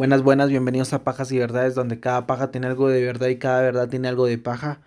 [0.00, 3.36] Buenas, buenas, bienvenidos a Pajas y Verdades, donde cada paja tiene algo de verdad y
[3.36, 4.80] cada verdad tiene algo de paja.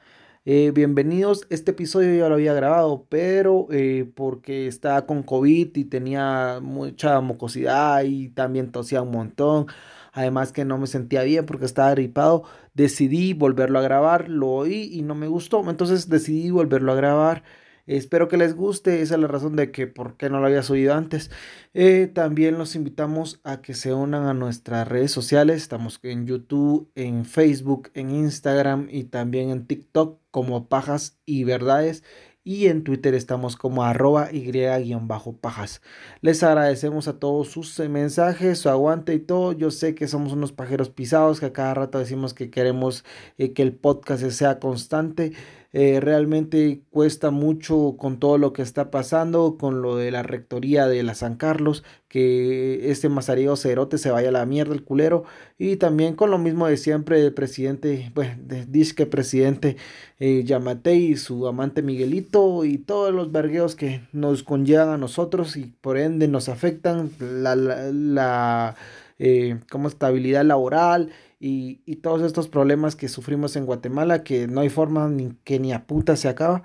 [0.43, 5.85] Eh, bienvenidos, este episodio ya lo había grabado, pero eh, porque estaba con COVID y
[5.85, 9.67] tenía mucha mucosidad y también tosía un montón.
[10.13, 14.89] Además que no me sentía bien porque estaba gripado, decidí volverlo a grabar, lo oí
[14.93, 17.43] y no me gustó, entonces decidí volverlo a grabar.
[17.85, 20.63] Espero que les guste, esa es la razón de que por qué no lo había
[20.63, 21.31] subido antes.
[21.73, 25.57] Eh, también los invitamos a que se unan a nuestras redes sociales.
[25.57, 32.03] Estamos en YouTube, en Facebook, en Instagram y también en TikTok como Pajas y Verdades.
[32.45, 35.81] Y en Twitter estamos como arroba y-pajas.
[36.21, 39.53] Les agradecemos a todos sus mensajes, su aguante y todo.
[39.53, 43.05] Yo sé que somos unos pajeros pisados, que a cada rato decimos que queremos
[43.37, 45.31] eh, que el podcast sea constante.
[45.75, 50.87] Eh, realmente cuesta mucho con todo lo que está pasando, con lo de la rectoría
[50.87, 55.23] de la San Carlos, que este Mazario Cerote se vaya a la mierda el culero,
[55.57, 59.77] y también con lo mismo de siempre el presidente, bueno, de disque presidente
[60.19, 65.57] eh, Yamate y su amante Miguelito y todos los vergueos que nos conllevan a nosotros
[65.57, 68.75] y por ende nos afectan la, la,
[69.17, 71.09] eh, como estabilidad laboral
[71.45, 75.73] y, todos estos problemas que sufrimos en Guatemala, que no hay forma ni que ni
[75.73, 76.63] a puta se acaba.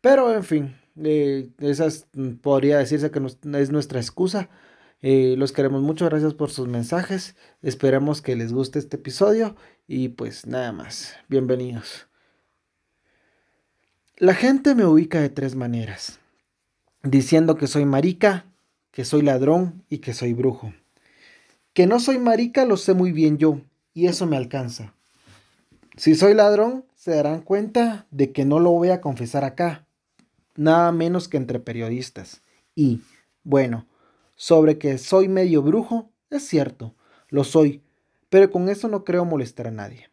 [0.00, 2.08] Pero en fin, eh, esas
[2.42, 3.20] podría decirse que
[3.58, 4.48] es nuestra excusa.
[5.00, 7.36] Eh, los queremos mucho, gracias por sus mensajes.
[7.62, 9.54] Esperemos que les guste este episodio
[9.86, 12.08] y pues nada más, bienvenidos.
[14.16, 16.18] La gente me ubica de tres maneras,
[17.04, 18.46] diciendo que soy marica,
[18.90, 20.72] que soy ladrón y que soy brujo.
[21.74, 23.60] Que no soy marica lo sé muy bien yo,
[23.96, 24.92] y eso me alcanza.
[25.96, 29.86] Si soy ladrón, se darán cuenta de que no lo voy a confesar acá,
[30.54, 32.42] nada menos que entre periodistas.
[32.74, 33.00] Y,
[33.42, 33.86] bueno,
[34.34, 36.94] sobre que soy medio brujo, es cierto,
[37.30, 37.82] lo soy,
[38.28, 40.10] pero con eso no creo molestar a nadie.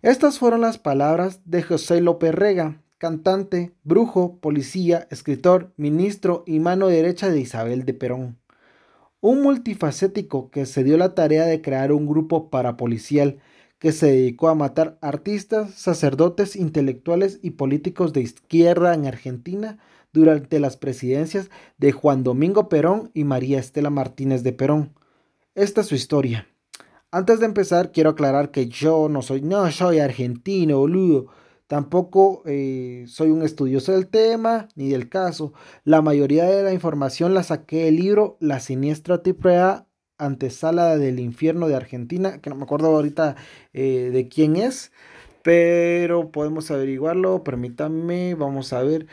[0.00, 6.86] Estas fueron las palabras de José López Rega, cantante, brujo, policía, escritor, ministro y mano
[6.86, 8.38] derecha de Isabel de Perón
[9.20, 13.38] un multifacético que se dio la tarea de crear un grupo parapolicial
[13.78, 19.78] que se dedicó a matar artistas, sacerdotes, intelectuales y políticos de izquierda en Argentina
[20.12, 24.94] durante las presidencias de Juan Domingo Perón y María Estela Martínez de Perón.
[25.54, 26.48] Esta es su historia.
[27.10, 31.26] Antes de empezar, quiero aclarar que yo no soy, no soy argentino, boludo.
[31.68, 35.52] Tampoco eh, soy un estudioso del tema ni del caso.
[35.84, 39.86] La mayoría de la información la saqué del libro La siniestra triple A
[40.16, 43.36] antesala del infierno de Argentina, que no me acuerdo ahorita
[43.74, 44.92] eh, de quién es,
[45.42, 49.06] pero podemos averiguarlo, permítanme, vamos a ver.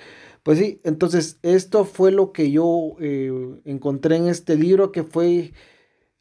[0.44, 3.32] Pues sí, entonces esto fue lo que yo eh,
[3.66, 5.54] encontré en este libro, que fue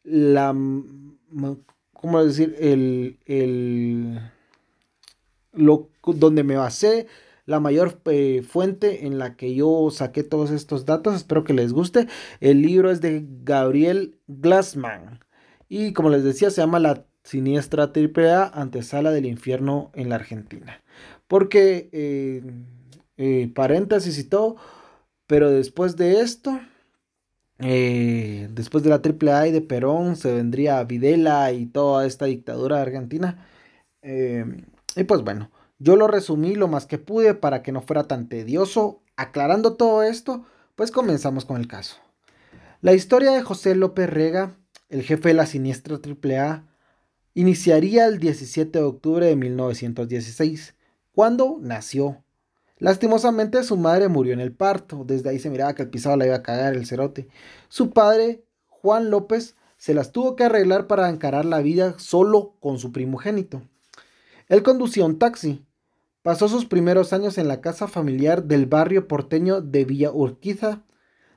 [0.03, 0.53] la,
[1.93, 2.55] ¿cómo decir?
[2.59, 4.19] El, el,
[5.55, 7.07] lo donde me basé,
[7.45, 11.15] la mayor eh, fuente en la que yo saqué todos estos datos.
[11.15, 12.07] Espero que les guste.
[12.39, 15.19] El libro es de Gabriel Glassman.
[15.69, 20.83] Y como les decía, se llama La Siniestra AAA Antesala del Infierno en la Argentina.
[21.27, 22.43] Porque, eh,
[23.17, 24.57] eh, paréntesis y todo,
[25.27, 26.59] pero después de esto,
[27.57, 33.47] después de la AAA y de Perón, se vendría Videla y toda esta dictadura argentina.
[34.95, 38.29] Y pues bueno, yo lo resumí lo más que pude para que no fuera tan
[38.29, 39.01] tedioso.
[39.17, 40.45] Aclarando todo esto,
[40.75, 41.97] pues comenzamos con el caso.
[42.81, 44.57] La historia de José López Rega,
[44.89, 46.65] el jefe de la siniestra AAA,
[47.33, 50.75] iniciaría el 17 de octubre de 1916,
[51.11, 52.23] cuando nació.
[52.77, 56.25] Lastimosamente su madre murió en el parto, desde ahí se miraba que el pisado la
[56.25, 57.27] iba a cagar el cerote.
[57.69, 62.79] Su padre, Juan López, se las tuvo que arreglar para encarar la vida solo con
[62.79, 63.61] su primogénito.
[64.47, 65.65] Él conducía un taxi.
[66.21, 70.83] Pasó sus primeros años en la casa familiar del barrio porteño de Villa Urquiza,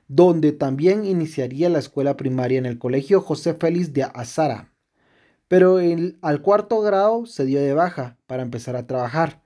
[0.07, 4.73] donde también iniciaría la escuela primaria en el colegio José Félix de Azara.
[5.47, 5.79] Pero
[6.21, 9.41] al cuarto grado se dio de baja para empezar a trabajar.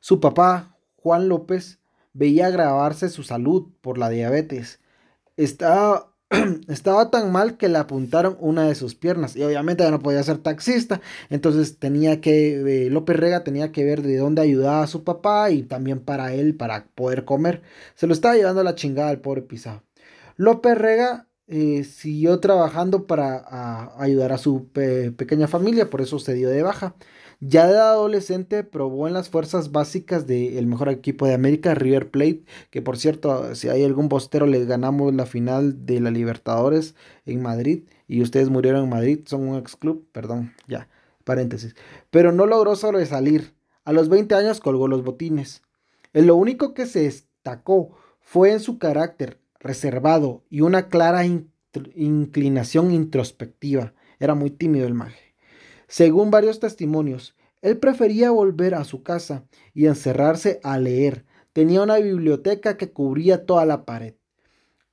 [0.00, 1.80] Su papá, Juan López,
[2.12, 4.80] veía agravarse su salud por la diabetes.
[5.36, 6.07] Estaba
[6.68, 10.22] estaba tan mal que le apuntaron una de sus piernas y obviamente ya no podía
[10.22, 14.86] ser taxista, entonces tenía que, eh, López Rega tenía que ver de dónde ayudaba a
[14.86, 17.62] su papá y también para él para poder comer.
[17.94, 19.82] Se lo estaba llevando a la chingada al pobre pisado.
[20.36, 26.50] López Rega eh, siguió trabajando para ayudar a su pequeña familia, por eso se dio
[26.50, 26.94] de baja.
[27.40, 32.42] Ya de adolescente probó en las fuerzas básicas del mejor equipo de América, River Plate,
[32.70, 36.96] que por cierto, si hay algún bostero, les ganamos la final de la Libertadores
[37.26, 40.88] en Madrid y ustedes murieron en Madrid, son un ex club, perdón, ya,
[41.22, 41.76] paréntesis.
[42.10, 43.54] Pero no logró sobresalir.
[43.84, 45.62] A los 20 años colgó los botines.
[46.14, 51.24] En lo único que se destacó fue en su carácter reservado y una clara
[51.94, 53.92] inclinación introspectiva.
[54.18, 55.27] Era muy tímido el maje.
[55.88, 59.44] Según varios testimonios, él prefería volver a su casa
[59.74, 61.24] y encerrarse a leer.
[61.54, 64.14] Tenía una biblioteca que cubría toda la pared.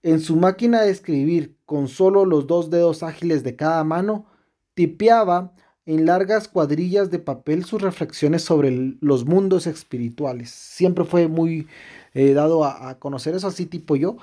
[0.04, 4.26] En su máquina de escribir, con solo los dos dedos ágiles de cada mano,
[4.74, 5.54] tipeaba
[5.86, 10.50] en largas cuadrillas de papel sus reflexiones sobre los mundos espirituales.
[10.50, 11.68] Siempre fue muy
[12.14, 14.18] eh, dado a, conocer eso, así tipo yo,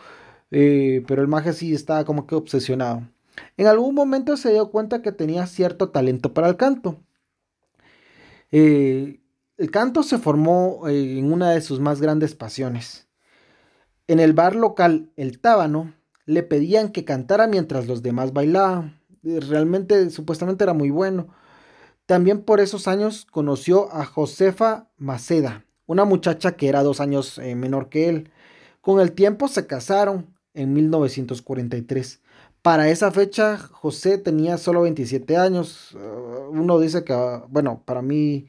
[0.50, 3.02] eh, pero el maje sí estaba como que obsesionado.
[3.56, 7.00] En algún momento se dio cuenta que tenía cierto talento para el canto.
[8.50, 9.20] Eh,
[9.56, 13.08] el canto se formó eh, en una de sus más grandes pasiones.
[14.08, 15.94] En el bar local El Tábano
[16.26, 19.00] le pedían que cantara mientras los demás bailaban.
[19.22, 21.28] Realmente, supuestamente era muy bueno.
[22.06, 27.54] También por esos años conoció a Josefa Maceda, una muchacha que era dos años eh,
[27.54, 28.30] menor que él.
[28.80, 32.21] Con el tiempo se casaron en 1943.
[32.62, 35.92] Para esa fecha, José tenía solo 27 años.
[35.94, 37.12] Uh, uno dice que,
[37.48, 38.46] bueno, para mí,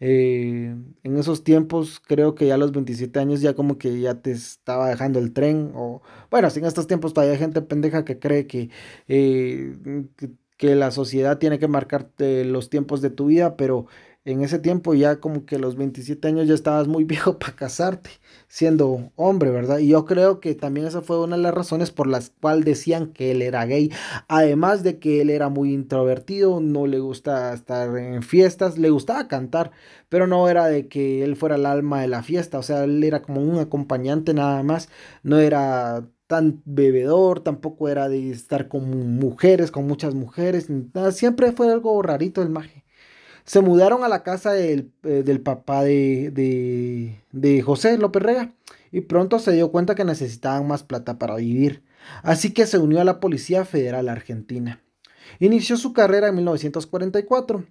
[0.00, 4.22] eh, en esos tiempos, creo que ya a los 27 años ya como que ya
[4.22, 5.72] te estaba dejando el tren.
[5.74, 8.70] O, bueno, en estos tiempos todavía hay gente pendeja que cree que,
[9.08, 9.76] eh,
[10.56, 13.86] que, la sociedad tiene que marcarte los tiempos de tu vida, pero
[14.24, 18.10] en ese tiempo ya como que los 27 años ya estabas muy viejo para casarte,
[18.48, 19.78] siendo hombre, ¿verdad?
[19.78, 23.12] Y yo creo que también esa fue una de las razones por las cuales decían
[23.12, 23.90] que él era gay.
[24.28, 29.28] Además de que él era muy introvertido, no le gusta estar en fiestas, le gustaba
[29.28, 29.70] cantar,
[30.08, 33.02] pero no era de que él fuera el alma de la fiesta, o sea, él
[33.04, 34.88] era como un acompañante nada más,
[35.22, 40.68] no era tan bebedor, tampoco era de estar con mujeres, con muchas mujeres,
[41.12, 42.84] siempre fue algo rarito el maje
[43.50, 48.54] se mudaron a la casa del, eh, papá de, de, José López Rega
[48.92, 51.82] y pronto se dio cuenta que necesitaban más plata para vivir.
[52.22, 54.84] Así que se unió a la Policía Federal Argentina.
[55.40, 57.64] Inició su carrera en 1944.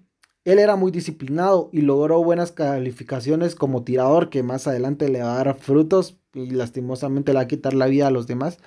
[0.44, 5.40] Él era muy disciplinado y logró buenas calificaciones como tirador, que más adelante le va
[5.40, 8.58] a dar frutos y lastimosamente le va a quitar la vida a los demás,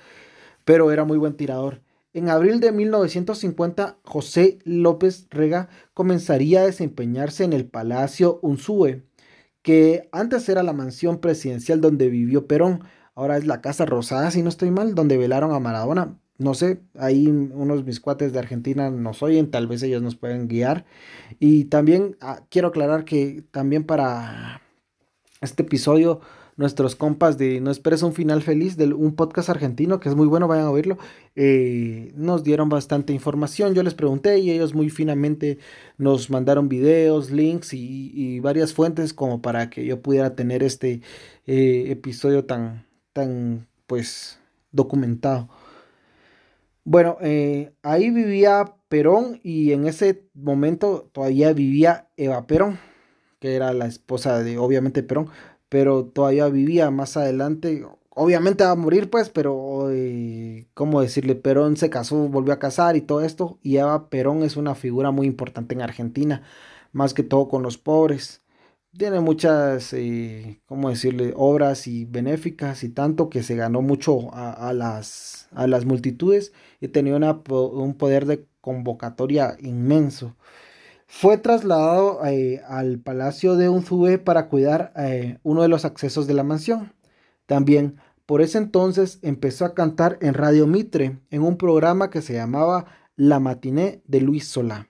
[0.65, 1.83] pero era muy buen tirador.
[2.15, 9.01] En abril de 1950, José López Rega comenzaría a desempeñarse en el Palacio Unzúe,
[9.63, 12.83] que antes era la mansión presidencial donde vivió Perón,
[13.15, 16.19] ahora es la Casa Rosada, si no estoy mal, donde velaron a Maradona.
[16.37, 20.47] No sé, ahí unos mis cuates de Argentina nos oyen, tal vez ellos nos pueden
[20.47, 20.85] guiar.
[21.39, 24.61] Y también ah, quiero aclarar que también para
[25.41, 26.21] este episodio
[26.55, 30.27] nuestros compas de No Esperes un Final Feliz, de un podcast argentino que es muy
[30.27, 30.97] bueno, vayan a oírlo,
[31.35, 33.73] eh, nos dieron bastante información.
[33.73, 35.57] Yo les pregunté y ellos muy finamente
[35.97, 41.01] nos mandaron videos, links y, varias fuentes como para que yo pudiera tener este
[41.45, 44.39] eh, episodio tan, tan, pues,
[44.71, 45.49] documentado.
[46.83, 52.77] Bueno, eh, ahí vivía Perón y en ese momento todavía vivía Eva Perón,
[53.39, 55.29] que era la esposa de, obviamente, Perón
[55.73, 57.83] pero todavía vivía más adelante.
[58.11, 61.33] Obviamente va a morir, pues, pero, eh, ¿cómo decirle?
[61.33, 63.57] Perón se casó, volvió a casar y todo esto.
[63.63, 66.43] Y Eva Perón es una figura muy importante en Argentina,
[66.91, 68.43] más que todo con los pobres.
[68.95, 74.73] Tiene muchas, eh, ¿cómo decirle?, obras y benéficas y tanto que se ganó mucho a,
[74.73, 80.35] las, a las multitudes y tenía un poder de convocatoria inmenso.
[81.15, 86.33] Fue trasladado eh, al Palacio de Unzúe para cuidar eh, uno de los accesos de
[86.33, 86.91] la mansión.
[87.45, 92.33] También por ese entonces empezó a cantar en Radio Mitre en un programa que se
[92.33, 94.89] llamaba La Matiné de Luis Solá.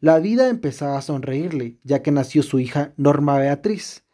[0.00, 4.04] La vida empezaba a sonreírle, ya que nació su hija Norma Beatriz.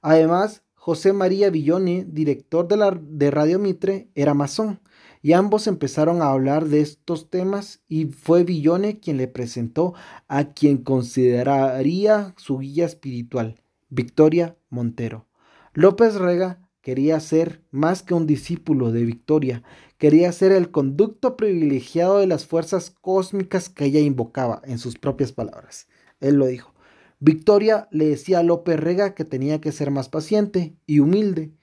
[0.00, 4.80] Además, José María Villone, director de, la, de Radio Mitre, era masón
[5.24, 9.94] y ambos empezaron a hablar de estos temas y fue Villone quien le presentó
[10.28, 15.26] a quien consideraría su guía espiritual, Victoria Montero.
[15.72, 19.62] López Rega quería ser más que un discípulo de Victoria,
[19.96, 25.32] quería ser el conducto privilegiado de las fuerzas cósmicas que ella invocaba, en sus propias
[25.32, 25.88] palabras.
[26.20, 26.74] Él lo dijo.
[27.18, 31.54] Victoria le decía a López Rega que tenía que ser más paciente y humilde,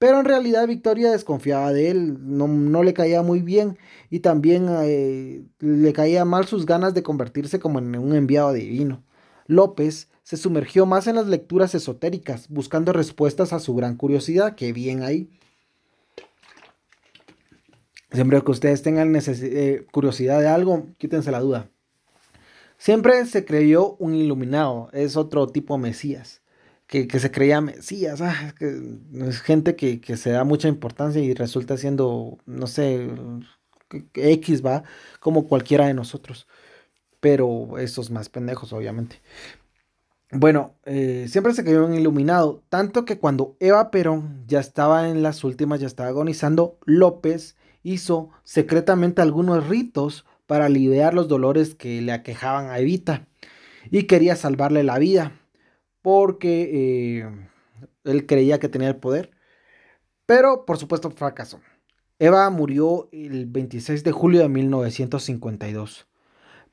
[0.00, 3.76] Pero en realidad Victoria desconfiaba de él, no, le caía muy bien
[4.08, 9.04] y también eh, le caía mal sus ganas de convertirse como en un enviado divino.
[9.46, 14.72] López se sumergió más en las lecturas esotéricas, buscando respuestas a su gran curiosidad, que
[14.72, 15.28] bien ahí.
[18.10, 21.68] Siempre que ustedes tengan eh, curiosidad de algo, quítense la duda.
[22.78, 26.40] Siempre se creyó un iluminado, es otro tipo Mesías,
[26.90, 31.76] que, se creía Mesías, ah, es, gente que, que, se da mucha importancia y resulta
[31.76, 33.08] siendo, no sé,
[34.14, 34.82] X va,
[35.20, 36.48] como cualquiera de nosotros,
[37.20, 39.22] pero esos más pendejos, obviamente.
[40.32, 45.22] Bueno, eh, siempre se creyó un iluminado, tanto que cuando Eva Perón ya estaba en
[45.22, 52.00] las últimas, ya estaba agonizando, López hizo secretamente algunos ritos para aliviar los dolores que
[52.00, 53.28] le aquejaban a Evita
[53.92, 55.39] y quería salvarle la vida
[56.02, 57.48] porque eh,
[58.04, 59.30] él creía que tenía el poder,
[60.26, 61.60] pero por supuesto fracasó.
[62.18, 66.06] Eva murió el 26 de julio de 1952.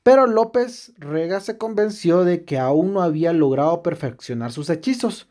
[0.02, 5.28] Pero López Rega se convenció de que aún no había logrado perfeccionar sus hechizos,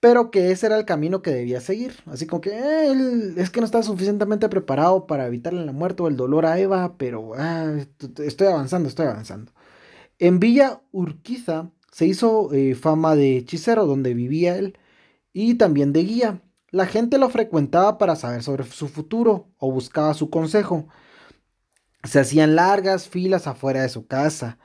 [0.00, 1.94] pero que ese era el camino que debía seguir.
[2.06, 6.02] Así como que eh, él es que no estaba suficientemente preparado para evitarle la muerte
[6.02, 7.74] o el dolor a Eva, pero ah,
[8.18, 9.52] estoy avanzando, estoy avanzando.
[10.18, 14.78] En Villa Urquiza se hizo eh, fama de hechicero donde vivía él
[15.32, 16.42] y también de guía.
[16.70, 20.88] La gente lo frecuentaba para saber sobre su futuro o buscaba su consejo.
[22.04, 24.58] Se hacían largas filas afuera de su casa,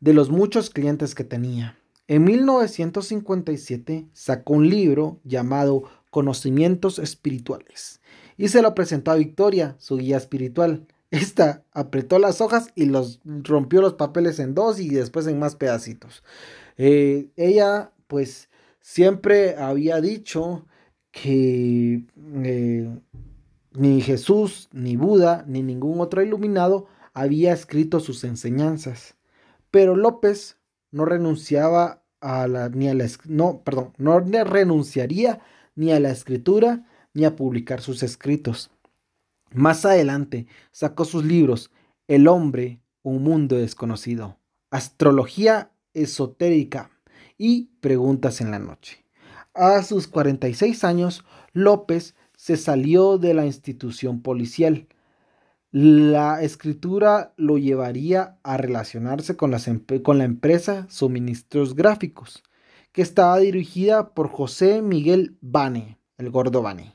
[0.00, 1.78] de los muchos clientes que tenía.
[2.06, 8.02] En 1957 sacó un libro llamado Conocimientos Espirituales
[8.36, 10.86] y se lo presentó a Victoria, su guía espiritual.
[11.10, 15.56] Esta apretó las hojas y los rompió los papeles en dos y después en más
[15.56, 16.22] pedacitos.
[16.76, 18.50] Eh, ella, pues,
[18.80, 20.66] siempre había dicho
[21.10, 22.04] que
[22.44, 22.98] eh,
[23.72, 29.16] ni Jesús, ni Buda, ni ningún otro iluminado había escrito sus enseñanzas.
[29.70, 30.58] Pero López
[30.90, 35.40] no renunciaba a la, ni a la, no, perdón, no renunciaría
[35.74, 38.70] ni a la escritura ni a publicar sus escritos.
[39.52, 41.70] Más adelante sacó sus libros
[42.06, 44.38] El hombre, un mundo desconocido,
[44.70, 46.90] Astrología esotérica
[47.36, 49.04] y Preguntas en la noche.
[49.54, 54.86] A sus 46 años, López se salió de la institución policial.
[55.70, 62.42] La escritura lo llevaría a relacionarse con, la empresa Suministros Gráficos,
[62.92, 66.94] que estaba dirigida por José Miguel Bane, el gordo Bane,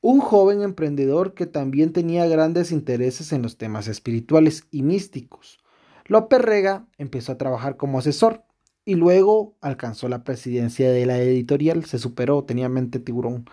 [0.00, 5.58] un joven emprendedor que también tenía grandes intereses en los temas espirituales y místicos.
[6.06, 8.44] López Rega empezó a trabajar como asesor
[8.84, 13.44] y luego alcanzó la presidencia de la editorial, se superó, tenía mente tiburón.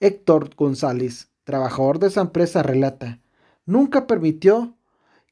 [0.00, 3.20] Héctor González, trabajador de esa empresa, relata,
[3.64, 4.76] nunca permitió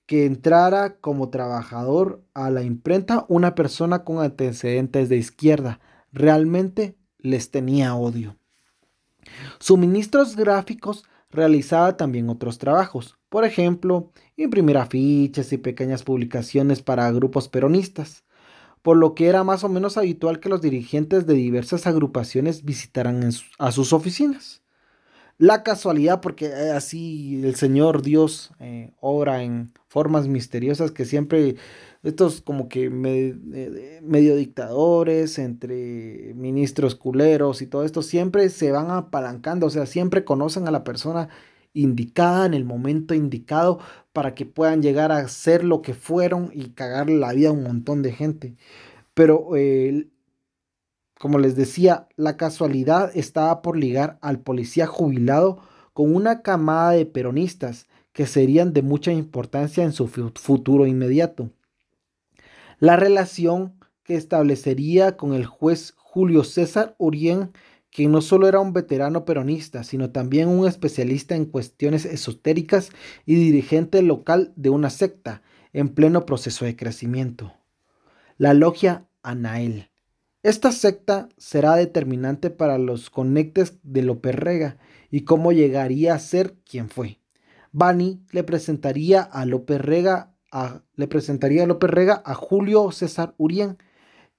[0.07, 5.81] que entrara como trabajador a la imprenta una persona con antecedentes de izquierda.
[6.13, 8.37] Realmente les tenía odio.
[9.59, 17.49] Suministros gráficos realizaba también otros trabajos, por ejemplo, imprimir afiches y pequeñas publicaciones para grupos
[17.49, 18.25] peronistas,
[18.83, 23.29] por lo que era más o menos habitual que los dirigentes de diversas agrupaciones visitaran
[23.59, 24.63] a sus oficinas.
[25.37, 31.57] La casualidad, porque eh, así el Señor Dios eh, obra en formas misteriosas que siempre
[32.05, 38.91] estos como que eh, medio dictadores, entre ministros culeros y todo esto, siempre se van
[38.91, 41.29] apalancando, o sea, siempre conocen a la persona
[41.73, 43.81] indicada en el momento indicado
[44.13, 47.65] para que puedan llegar a ser lo que fueron y cagar la vida a un
[47.65, 48.55] montón de gente.
[49.15, 49.51] Pero
[51.19, 55.59] como les decía, la casualidad estaba por ligar al policía jubilado
[55.95, 61.51] con una camada de peronistas que serían de mucha importancia en su futuro inmediato.
[62.85, 67.51] La relación que establecería con el juez Julio César Urien
[67.89, 72.91] que no solo era un veterano peronista, sino también un especialista en cuestiones esotéricas
[73.25, 75.41] y dirigente local de una secta
[75.73, 77.55] en pleno proceso de crecimiento.
[78.37, 79.89] La logia Anael.
[80.43, 84.77] Esta secta será determinante para los conectes de López Rega
[85.11, 87.19] y cómo llegaría a ser quien fue.
[87.73, 90.34] Bani le presentaría a López Rega
[90.97, 93.79] le presentaría a López Rega a Julio César Urien,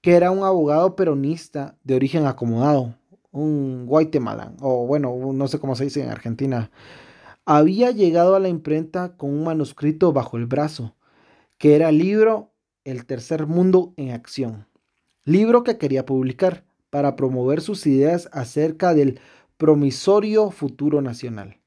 [0.00, 2.96] que era un abogado peronista de origen acomodado,
[3.32, 6.70] un guatemalan, o bueno, no sé cómo se dice en Argentina,
[7.44, 10.94] había llegado a la imprenta con un manuscrito bajo el brazo,
[11.58, 12.50] que era el libro
[12.84, 14.66] El tercer mundo en acción,
[15.24, 19.20] libro que quería publicar para promover sus ideas acerca del
[19.58, 21.58] promisorio futuro nacional.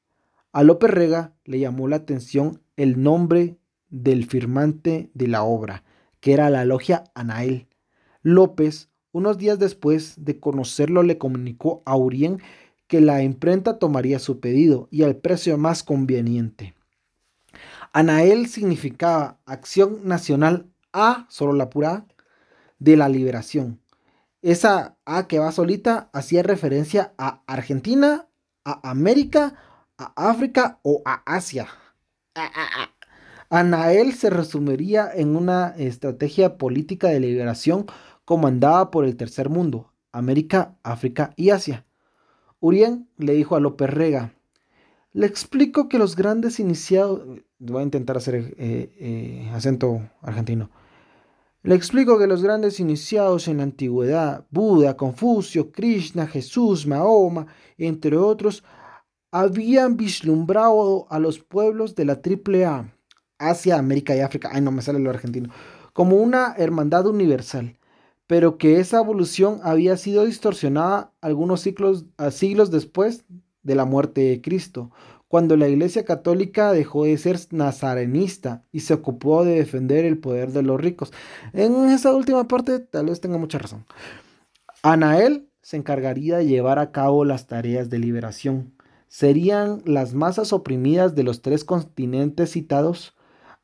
[0.51, 3.57] A López Rega le llamó la atención el nombre
[3.89, 5.83] del firmante de la obra,
[6.19, 7.67] que era la logia Anael.
[8.21, 12.41] López, unos días después de conocerlo, le comunicó a Urien
[12.87, 16.73] que la imprenta tomaría su pedido y al precio más conveniente.
[17.93, 22.05] Anael significaba Acción Nacional A, solo la pura
[22.77, 23.79] de la liberación.
[24.41, 28.27] Esa A que va solita hacía referencia a Argentina,
[28.63, 29.55] a América,
[29.97, 31.67] a África o a Asia.
[33.51, 37.87] Anael se resumiría en una estrategia política de liberación
[38.23, 41.87] comandada por el tercer mundo, América, África y Asia.
[42.59, 44.35] Urien le dijo a López Rega,
[45.13, 47.21] le explico que los grandes iniciados,
[47.57, 50.69] voy a intentar hacer eh, eh, acento argentino,
[51.63, 57.47] le explico que los grandes iniciados en la antigüedad, Buda, Confucio, Krishna, Jesús, Mahoma,
[57.79, 58.63] entre otros,
[59.31, 62.93] habían vislumbrado a los pueblos de la Triple A,
[63.39, 65.49] Asia, América y África, ay no me sale lo argentino,
[65.93, 67.77] como una hermandad universal,
[68.27, 73.25] pero que esa evolución había sido distorsionada algunos siglos, siglos después
[73.63, 74.91] de la muerte de Cristo,
[75.27, 80.51] cuando la Iglesia Católica dejó de ser nazarenista y se ocupó de defender el poder
[80.51, 81.13] de los ricos.
[81.53, 83.85] En esa última parte tal vez tenga mucha razón.
[84.81, 88.73] Anael se encargaría de llevar a cabo las tareas de liberación.
[89.07, 93.15] Serían las masas oprimidas de los tres continentes citados,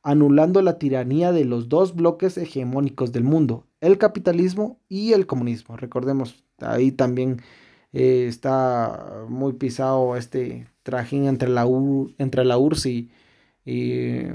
[0.06, 5.78] anulando la tiranía de los dos bloques hegemónicos del mundo, el capitalismo y el comunismo.
[5.78, 7.42] Recordemos, ahí también
[7.92, 11.68] eh, está muy pisado este trajín entre la,
[12.20, 13.10] entre la URSS y,
[13.66, 14.32] eh,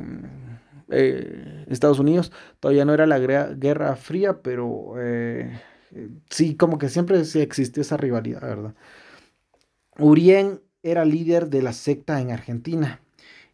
[1.69, 2.33] Estados Unidos.
[2.59, 5.57] Todavía no era la Guerra Fría, pero eh,
[6.31, 8.75] sí, como que siempre existió esa rivalidad, ¿verdad?
[10.01, 13.01] Urien era líder de la secta en Argentina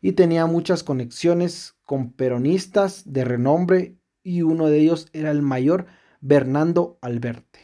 [0.00, 5.86] y tenía muchas conexiones con peronistas de renombre y uno de ellos era el mayor
[6.20, 7.60] Bernardo Alberte.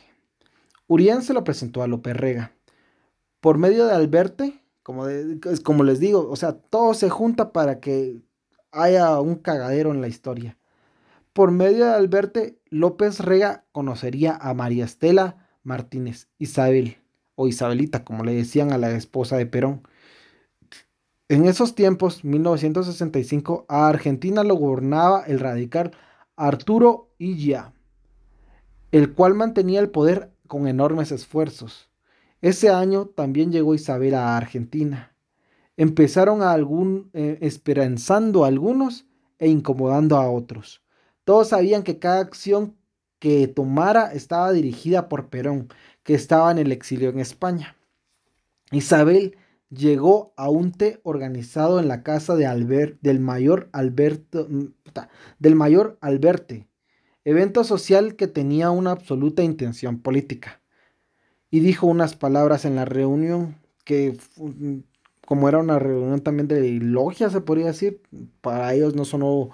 [0.87, 2.53] Urien se lo presentó a López Rega.
[3.41, 5.07] Por medio de Alberte, como,
[5.65, 8.23] como les digo, o sea, todo se junta para que
[8.71, 10.59] haya un cagadero en la historia.
[11.33, 16.99] Por medio de Alberte, López Rega conocería a María Estela Martínez Isabel,
[17.35, 19.83] o Isabelita, como le decían a la esposa de Perón.
[21.33, 25.93] En esos tiempos, 1965, a Argentina lo gobernaba el radical
[26.37, 27.73] Arturo Illa,
[28.91, 31.89] el cual mantenía el poder con enormes esfuerzos.
[32.43, 35.17] Ese año también llegó Isabel a Argentina.
[35.79, 39.07] Empezaron a eh, esperanzando a algunos
[39.39, 40.83] e incomodando a otros.
[41.25, 42.77] Todos sabían que cada acción
[43.19, 45.69] que tomara estaba dirigida por Perón,
[46.03, 47.75] que estaba en el exilio en España.
[48.71, 49.39] Isabel
[49.75, 54.67] llegó a un té organizado en la casa de Albert, del mayor Alberto, mm,
[55.39, 56.69] del mayor Alberte,
[57.25, 60.61] evento social que tenía una absoluta intención política.
[61.51, 64.81] Y dijo unas palabras en la reunión que mm,
[65.27, 68.03] como era una reunión también de logia, se podría decir,
[68.41, 69.51] para ellos no sonó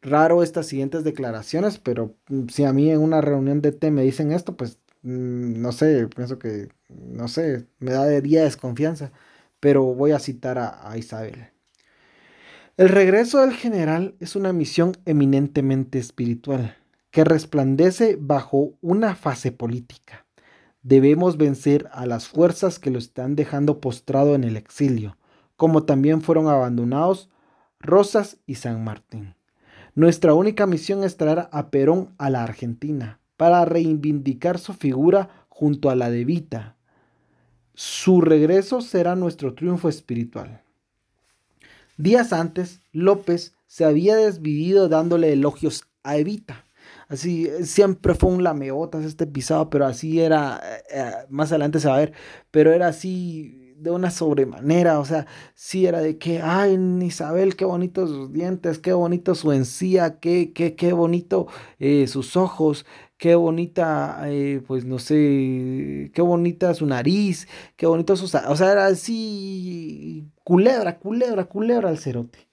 [0.00, 4.02] raro estas siguientes declaraciones, pero mm, si a mí en una reunión de té me
[4.02, 9.12] dicen esto, pues mm, no sé, pienso que, no sé, me daría desconfianza,
[9.60, 11.50] pero voy a citar a, a Isabel.
[12.76, 16.76] El regreso del general es una misión eminentemente espiritual,
[17.10, 20.26] que resplandece bajo una fase política
[20.86, 25.16] debemos vencer a las fuerzas que lo están dejando postrado en el exilio,
[25.56, 27.28] como también fueron abandonados
[27.80, 29.34] Rosas y San Martín.
[29.96, 35.90] Nuestra única misión es traer a Perón a la Argentina para reivindicar su figura junto
[35.90, 36.76] a la de Vita.
[37.74, 40.62] Su regreso será nuestro triunfo espiritual.
[41.98, 46.66] Días antes, López se había desvivido dándole elogios a Evita
[47.08, 51.78] Así, eh, siempre fue un lameotas este pisado, pero así era, eh, eh, más adelante
[51.78, 52.12] se va a ver,
[52.50, 57.64] pero era así de una sobremanera, o sea, sí era de que, ay, Isabel, qué
[57.64, 61.46] bonitos sus dientes, qué bonito su encía, qué, qué, qué bonito
[62.06, 62.86] sus ojos,
[63.18, 64.26] qué bonita,
[64.66, 70.98] pues no sé, qué bonita su nariz, qué bonito sus, o sea, era así, culebra,
[70.98, 72.46] culebra, culebra al cerote.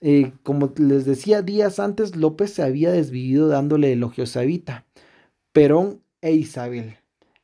[0.00, 4.84] Eh, como les decía días antes, López se había desvivido dándole elogios a Evita,
[5.52, 6.96] Perón e Isabel.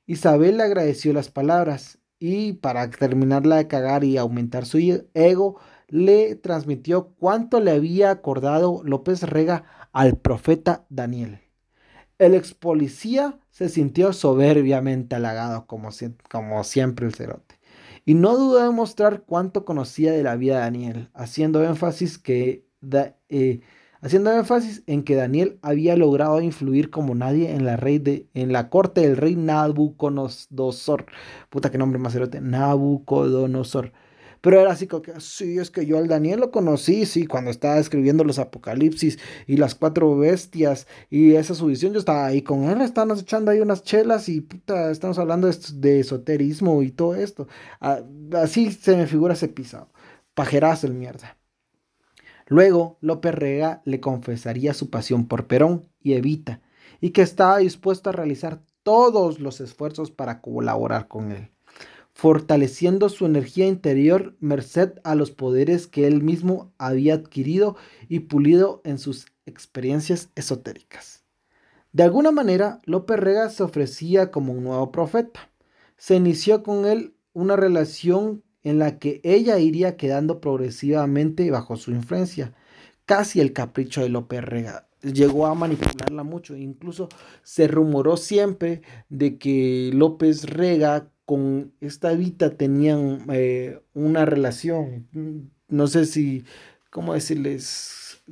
[0.07, 4.79] Isabel le agradeció las palabras y para terminarla de cagar y aumentar su
[5.15, 11.48] ego, le transmitió cuánto le había acordado López Rega al profeta Daniel.
[12.19, 15.91] El ex policía se sintió soberbiamente halagado, como,
[16.65, 17.57] siempre el cerote.
[18.05, 22.67] y no dudó en mostrar cuánto conocía de la vida de Daniel, haciendo énfasis, que
[23.29, 23.61] eh,
[24.01, 28.53] haciendo énfasis en que Daniel había logrado influir como nadie en la, rey de, en
[28.53, 31.07] la corte del rey Nabucodonosor.
[31.51, 32.41] Puta, qué nombre más erote.
[32.41, 33.93] Nabucodonosor
[34.41, 37.51] pero era así como que, sí, es que yo al Daniel lo conocí, sí, cuando
[37.51, 42.43] estaba escribiendo los Apocalipsis y las cuatro bestias y esa su visión, yo estaba ahí
[42.43, 47.15] con él, estábamos echando ahí unas chelas y puta, estamos hablando de, esoterismo y todo
[47.15, 47.49] esto.
[47.81, 48.01] Ah,
[48.35, 49.91] así se me figura ese pisado.
[50.35, 51.37] Pajerazo el mierda.
[52.47, 56.63] Luego, López Rega le confesaría su pasión por Perón y Evita,
[57.01, 61.51] y que estaba dispuesto a realizar todos los esfuerzos para colaborar con él
[62.19, 67.77] fortaleciendo su energía interior merced a los poderes que él mismo había adquirido
[68.09, 71.23] y pulido en sus experiencias esotéricas.
[71.93, 75.53] De alguna manera, López Rega se ofrecía como un nuevo profeta.
[75.97, 81.93] Se inició con él una relación en la que ella iría quedando progresivamente bajo su
[81.93, 82.53] influencia,
[83.07, 84.89] casi el capricho de López Rega.
[85.03, 87.09] Llegó a manipularla mucho, incluso
[87.45, 95.11] se rumoró siempre de que López Rega con esta Evita tenían eh, una relación,
[95.69, 96.45] no sé si,
[96.91, 98.23] ¿cómo decirles?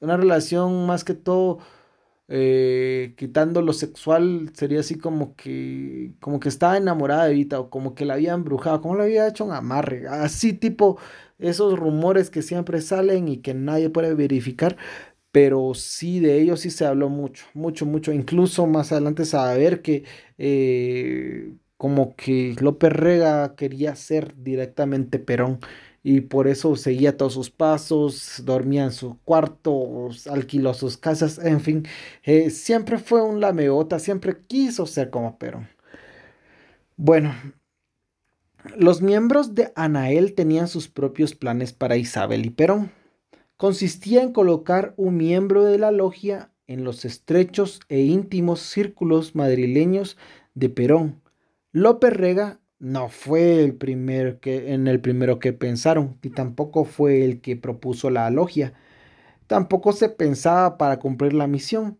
[0.00, 1.60] Una relación más que todo,
[2.28, 7.70] eh, quitando lo sexual, sería así como que, como que estaba enamorada de Evita o
[7.70, 10.98] como que la había embrujado, como la había hecho un amarre, así tipo
[11.38, 14.76] esos rumores que siempre salen y que nadie puede verificar,
[15.32, 18.12] pero sí de ellos sí se habló mucho, mucho, mucho.
[18.12, 20.04] Incluso más adelante saber que
[20.38, 25.58] eh, como que López Rega quería ser directamente Perón
[26.04, 31.60] y por eso seguía todos sus pasos, dormía en su cuarto, alquiló sus casas, en
[31.60, 31.84] fin,
[32.22, 35.70] eh, siempre fue un lameota, siempre quiso ser como Perón.
[36.96, 37.34] Bueno,
[38.76, 42.92] los miembros de Anael tenían sus propios planes para Isabel y Perón.
[43.56, 50.16] Consistía en colocar un miembro de la logia en los estrechos e íntimos círculos madrileños
[50.54, 51.21] de Perón,
[51.72, 57.24] López Rega no fue el primer que, en el primero que pensaron, y tampoco fue
[57.24, 58.74] el que propuso la logia.
[59.46, 61.98] Tampoco se pensaba para cumplir la misión,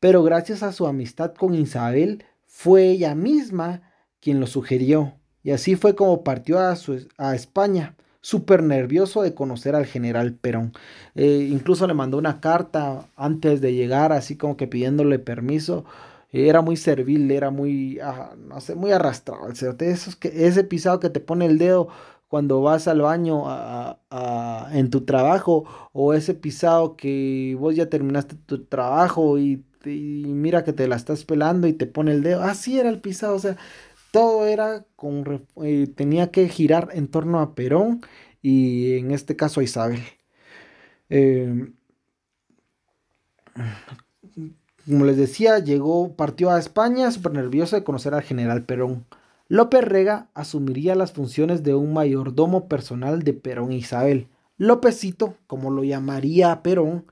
[0.00, 3.82] pero gracias a su amistad con Isabel, fue ella misma
[4.20, 5.14] quien lo sugirió.
[5.42, 10.72] Y así fue como partió a, España, súper nervioso de conocer al general Perón.
[11.14, 15.84] Eh, incluso le mandó una carta antes de llegar, así como que pidiéndole permiso
[16.32, 21.00] era muy servil, era muy, ah, no sé, muy arrastrado el Esos que, ese pisado
[21.00, 21.88] que te pone el dedo
[22.28, 23.44] cuando vas al baño
[24.72, 30.72] en tu trabajo o ese pisado que vos ya terminaste tu trabajo y, mira que
[30.72, 32.42] te la estás pelando y te pone el dedo.
[32.42, 33.56] Así era el pisado, o sea,
[34.12, 38.02] todo era con, eh, tenía que girar en torno a Perón
[38.42, 40.00] y en este caso a Isabel.
[41.08, 41.72] Eh,
[44.86, 49.04] como les decía, llegó, partió a España súper nervioso de conocer al general Perón.
[49.48, 54.28] López Rega asumiría las funciones de un mayordomo personal de Perón e Isabel.
[54.56, 57.04] Lópezito, como lo llamaría Perón,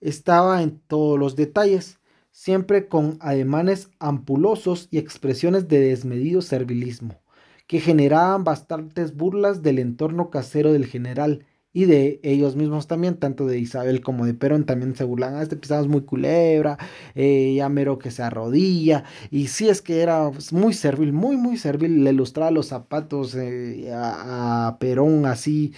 [0.00, 1.98] estaba en todos los detalles,
[2.32, 7.20] siempre con ademanes ampulosos y expresiones de desmedido servilismo,
[7.66, 13.46] que generaban bastantes burlas del entorno casero del general, y de ellos mismos también, tanto
[13.46, 16.78] de Isabel como de Perón, también se burlan, ah, este pisado es muy culebra,
[17.14, 21.36] eh, ya mero que se arrodilla, y sí es que era pues, muy servil, muy,
[21.36, 25.72] muy servil, le ilustraba los zapatos eh, a, Perón así,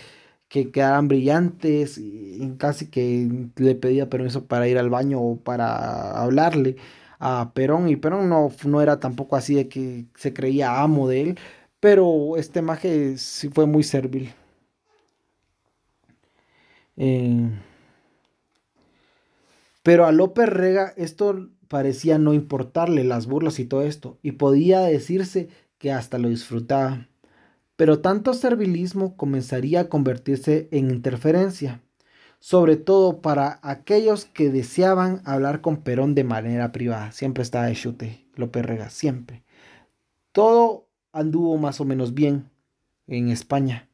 [0.48, 6.12] que quedaran brillantes, y casi que le pedía permiso para ir al baño o para
[6.22, 6.76] hablarle
[7.18, 11.22] a Perón, y Perón no, no era tampoco así de que se creía amo de
[11.22, 11.38] él,
[11.80, 14.32] pero este maje sí fue muy servil.
[16.96, 17.50] Eh,
[19.82, 24.80] pero a López Rega esto parecía no importarle las burlas y todo esto, y podía
[24.80, 27.08] decirse que hasta lo disfrutaba.
[27.76, 31.82] Pero tanto servilismo comenzaría a convertirse en interferencia,
[32.38, 37.12] sobre todo para aquellos que deseaban hablar con Perón de manera privada.
[37.12, 39.42] Siempre estaba de chute, López Rega, siempre.
[40.32, 42.50] Todo anduvo más o menos bien
[43.06, 43.88] en España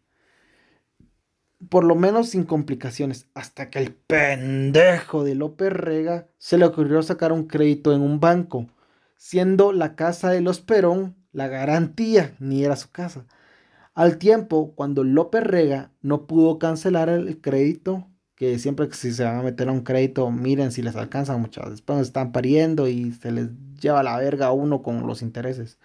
[1.71, 7.03] por lo menos sin complicaciones, hasta que el pendejo de López Rega se le ocurrió
[7.03, 8.69] sacar un crédito en un banco,
[9.17, 13.27] siendo la casa de los Perón la garantía, ni era su casa.
[13.95, 19.25] Al tiempo, cuando López Rega no pudo cancelar el crédito, que siempre que si se
[19.25, 23.13] van a meter a un crédito, miren si les alcanza, muchas después están pariendo y
[23.13, 23.49] se les
[23.81, 25.79] lleva la verga a uno con los intereses.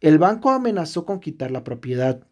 [0.00, 2.26] El banco amenazó con quitar la propiedad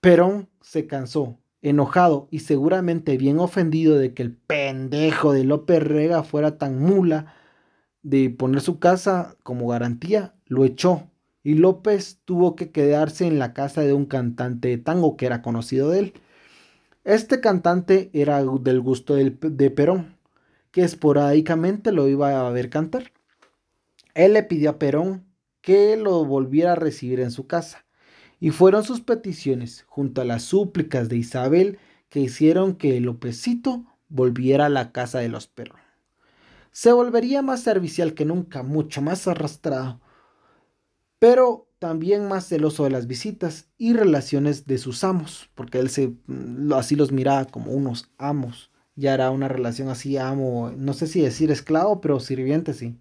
[0.00, 6.22] Perón se cansó, enojado y seguramente bien ofendido de que el pendejo de López Rega
[6.22, 7.34] fuera tan mula
[8.02, 11.08] de poner su casa como garantía, lo echó
[11.42, 15.40] y López tuvo que quedarse en la casa de un cantante de tango que era
[15.40, 16.14] conocido de él.
[17.04, 20.16] Este cantante era del gusto de Perón,
[20.70, 23.12] que esporádicamente lo iba a ver cantar.
[24.14, 25.24] Él le pidió a Perón
[25.62, 27.83] que lo volviera a recibir en su casa,
[28.44, 31.78] y fueron sus peticiones, junto a las súplicas de Isabel,
[32.10, 35.84] que hicieron que Lópezito volviera a la casa de los Perón
[36.74, 40.00] se volvería más servicial que nunca, mucho más arrastrado,
[41.20, 46.14] pero también más celoso de las visitas y relaciones de sus amos, porque él se,
[46.26, 48.72] mm, así los miraba como unos amos.
[48.96, 52.96] Ya era una relación así, amo, no sé si decir esclavo, pero sirviente sí.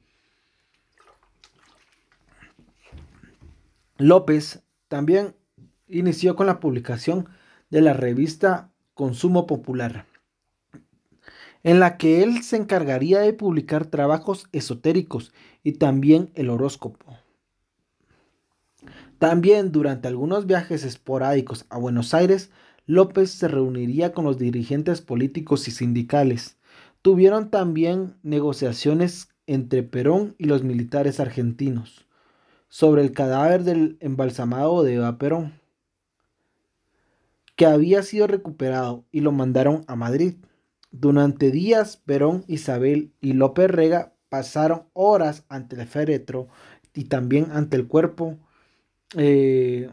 [3.98, 4.62] López
[4.94, 5.34] también
[5.88, 7.28] inició con la publicación
[7.72, 10.06] de la revista Consumo Popular,
[11.64, 17.18] en la que él se encargaría de publicar trabajos esotéricos y también el horóscopo.
[19.18, 22.52] También durante algunos viajes esporádicos a Buenos Aires,
[22.86, 26.58] López se reuniría con los dirigentes políticos y sindicales.
[27.02, 32.06] Tuvieron también negociaciones entre Perón y los militares argentinos
[32.74, 35.54] sobre el cadáver del embalsamado de Eva Perón,
[37.56, 40.38] que había sido recuperado y lo mandaron a Madrid.
[40.90, 46.48] Durante días, Perón, Isabel y López Rega pasaron horas ante el féretro
[46.96, 48.40] y también ante el cuerpo.
[49.16, 49.92] Eh,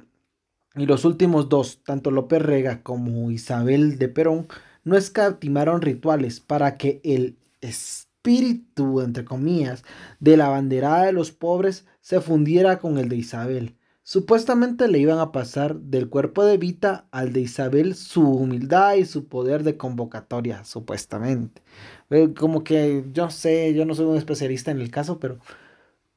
[0.75, 4.49] y los últimos dos, tanto López Rega como Isabel de Perón,
[4.85, 9.85] no escatimaron rituales para que el espíritu, entre comillas,
[10.19, 13.77] de la banderada de los pobres se fundiera con el de Isabel.
[14.03, 19.05] Supuestamente le iban a pasar del cuerpo de Vita al de Isabel su humildad y
[19.05, 21.62] su poder de convocatoria, supuestamente.
[22.11, 25.38] Eh, como que yo sé, yo no soy un especialista en el caso, pero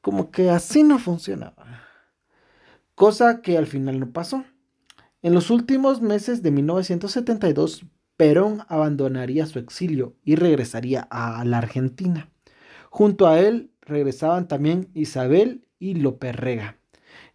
[0.00, 1.64] como que así no funcionaba.
[2.96, 4.44] Cosa que al final no pasó.
[5.22, 12.32] En los últimos meses de 1972, Perón abandonaría su exilio y regresaría a la Argentina.
[12.90, 16.78] Junto a él regresaban también Isabel y López Rega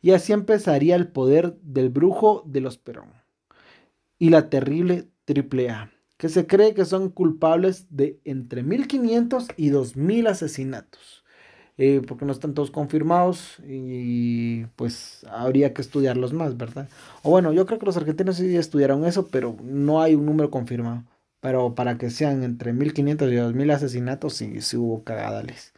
[0.02, 3.12] y así empezaría el poder del brujo de los Perón
[4.18, 9.70] y la terrible Triple A, que se cree que son culpables de entre 1500 y
[9.70, 11.24] 2000 asesinatos.
[11.82, 16.90] Eh, porque no están todos confirmados y pues habría que estudiarlos más, ¿verdad?
[17.24, 20.52] O bueno, yo creo que los argentinos sí estudiaron eso, pero no hay un número
[20.52, 21.06] confirmado.
[21.40, 25.74] Pero para que sean entre 1500 y 2000 asesinatos, sí hubo cagadales.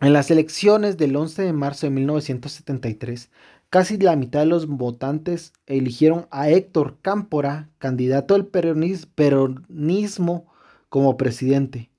[0.00, 3.30] En las elecciones del 11 de marzo de 1973,
[3.68, 10.46] casi la mitad de los votantes eligieron a Héctor Cámpora, candidato del peronismo,
[10.88, 11.90] como presidente.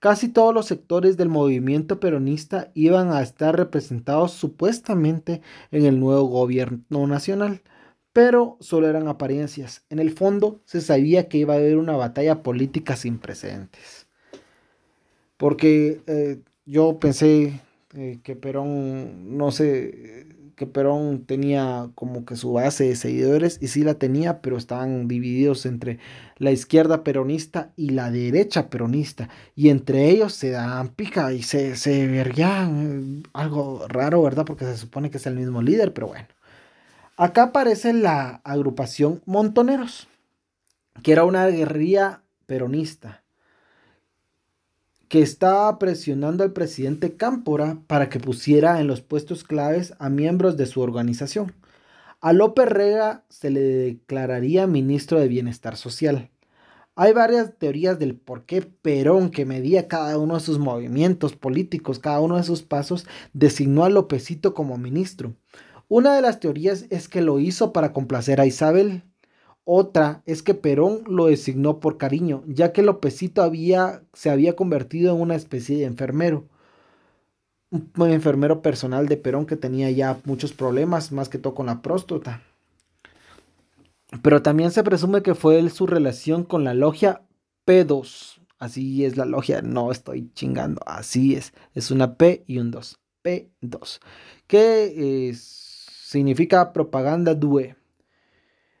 [0.00, 5.40] Casi todos los sectores del movimiento peronista iban a estar representados supuestamente
[5.70, 7.62] en el nuevo gobierno nacional,
[8.12, 9.84] pero solo eran apariencias.
[9.90, 14.08] En el fondo se sabía que iba a haber una batalla política sin precedentes.
[15.36, 17.60] Porque eh, yo pensé
[17.94, 23.68] eh, que Perón, no sé, que Perón tenía como que su base de seguidores y
[23.68, 25.98] sí la tenía, pero estaban divididos entre
[26.38, 31.76] la izquierda peronista y la derecha peronista y entre ellos se daban pica y se,
[31.76, 34.44] se eh, algo raro, ¿verdad?
[34.44, 36.28] Porque se supone que es el mismo líder, pero bueno.
[37.16, 40.08] Acá aparece la agrupación Montoneros,
[41.02, 43.23] que era una guerrilla peronista
[45.08, 50.56] que estaba presionando al presidente Cámpora para que pusiera en los puestos claves a miembros
[50.56, 51.54] de su organización.
[52.20, 56.30] A López Rega se le declararía ministro de Bienestar Social.
[56.96, 61.98] Hay varias teorías del por qué Perón, que medía cada uno de sus movimientos políticos,
[61.98, 65.34] cada uno de sus pasos, designó a Lópezito como ministro.
[65.88, 69.02] Una de las teorías es que lo hizo para complacer a Isabel,
[69.64, 75.14] otra es que Perón lo designó por cariño, ya que Lópezito había, se había convertido
[75.14, 76.48] en una especie de enfermero.
[77.70, 81.82] Un enfermero personal de Perón que tenía ya muchos problemas, más que todo con la
[81.82, 82.42] próstata.
[84.22, 87.22] Pero también se presume que fue su relación con la logia
[87.66, 88.40] P2.
[88.58, 91.52] Así es la logia, no estoy chingando, así es.
[91.74, 93.00] Es una P y un 2.
[93.24, 94.00] P2.
[94.46, 97.76] Que eh, significa propaganda due.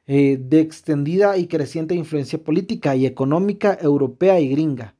[0.06, 4.94] Eh, de extendida y creciente influencia política y económica europea y gringa.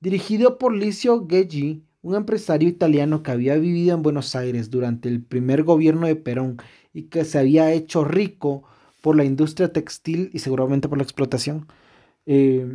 [0.00, 5.22] Dirigido por Licio Geggi, un empresario italiano que había vivido en Buenos Aires durante el
[5.22, 6.58] primer gobierno de Perón
[6.92, 8.64] y que se había hecho rico
[9.00, 11.66] por la industria textil y seguramente por la explotación.
[12.26, 12.66] Eh,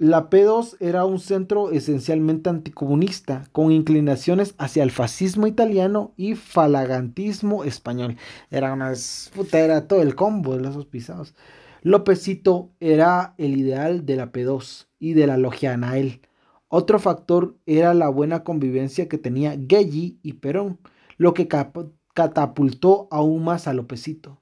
[0.00, 7.64] la P2 era un centro esencialmente anticomunista, con inclinaciones hacia el fascismo italiano y falagantismo
[7.64, 8.16] español.
[8.48, 8.92] Era una
[9.34, 11.34] puta, era todo el combo de los pisados.
[11.82, 16.20] Lópezito era el ideal de la P2 y de la logia Anael.
[16.68, 20.78] Otro factor era la buena convivencia que tenía Gelli y Perón,
[21.16, 24.40] lo que catapultó aún más a Lópezito.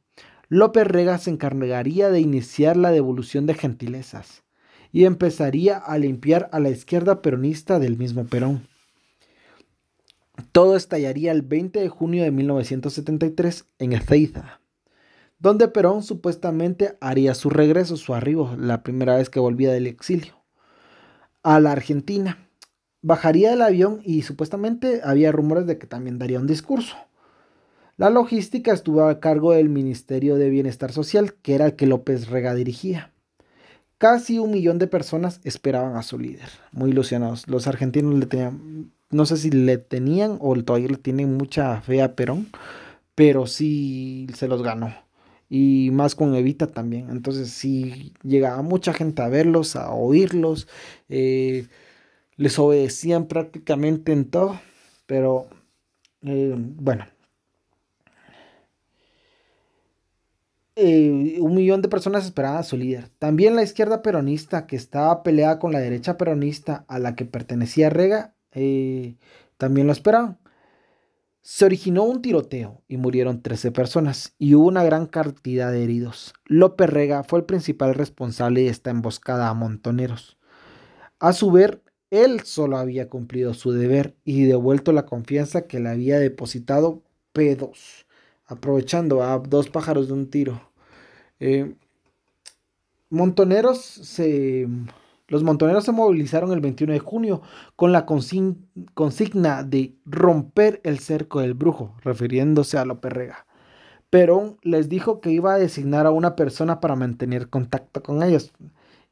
[0.50, 4.45] López Rega se encargaría de iniciar la devolución de gentilezas
[4.92, 8.66] y empezaría a limpiar a la izquierda peronista del mismo Perón.
[10.52, 14.60] Todo estallaría el 20 de junio de 1973 en Ezeiza,
[15.38, 20.34] donde Perón supuestamente haría su regreso, su arribo, la primera vez que volvía del exilio,
[21.42, 22.38] a la Argentina.
[23.02, 26.96] Bajaría del avión y supuestamente había rumores de que también daría un discurso.
[27.96, 32.28] La logística estuvo a cargo del Ministerio de Bienestar Social, que era el que López
[32.28, 33.12] Rega dirigía.
[33.98, 37.48] Casi un millón de personas esperaban a su líder, muy ilusionados.
[37.48, 42.02] Los argentinos le tenían, no sé si le tenían o todavía le tienen mucha fe
[42.02, 42.48] a Perón,
[43.14, 44.94] pero sí se los ganó.
[45.48, 47.08] Y más con Evita también.
[47.10, 50.68] Entonces sí llegaba mucha gente a verlos, a oírlos.
[51.08, 51.66] Eh,
[52.36, 54.60] les obedecían prácticamente en todo.
[55.06, 55.48] Pero
[56.22, 57.06] eh, bueno,
[60.78, 63.08] Eh, un millón de personas esperaban a su líder.
[63.18, 67.88] También la izquierda peronista, que estaba peleada con la derecha peronista a la que pertenecía
[67.88, 69.16] Rega, eh,
[69.56, 70.38] también lo esperaban.
[71.40, 76.34] Se originó un tiroteo y murieron 13 personas y hubo una gran cantidad de heridos.
[76.44, 80.36] López Rega fue el principal responsable de esta emboscada a montoneros.
[81.20, 85.88] A su ver, él solo había cumplido su deber y devuelto la confianza que le
[85.88, 88.05] había depositado P2
[88.46, 90.60] aprovechando a dos pájaros de un tiro.
[91.40, 91.74] Eh,
[93.10, 94.68] montoneros se,
[95.28, 97.42] los montoneros se movilizaron el 21 de junio
[97.74, 103.46] con la consigna de romper el cerco del brujo, refiriéndose a López Rega.
[104.10, 108.52] Perón les dijo que iba a designar a una persona para mantener contacto con ellos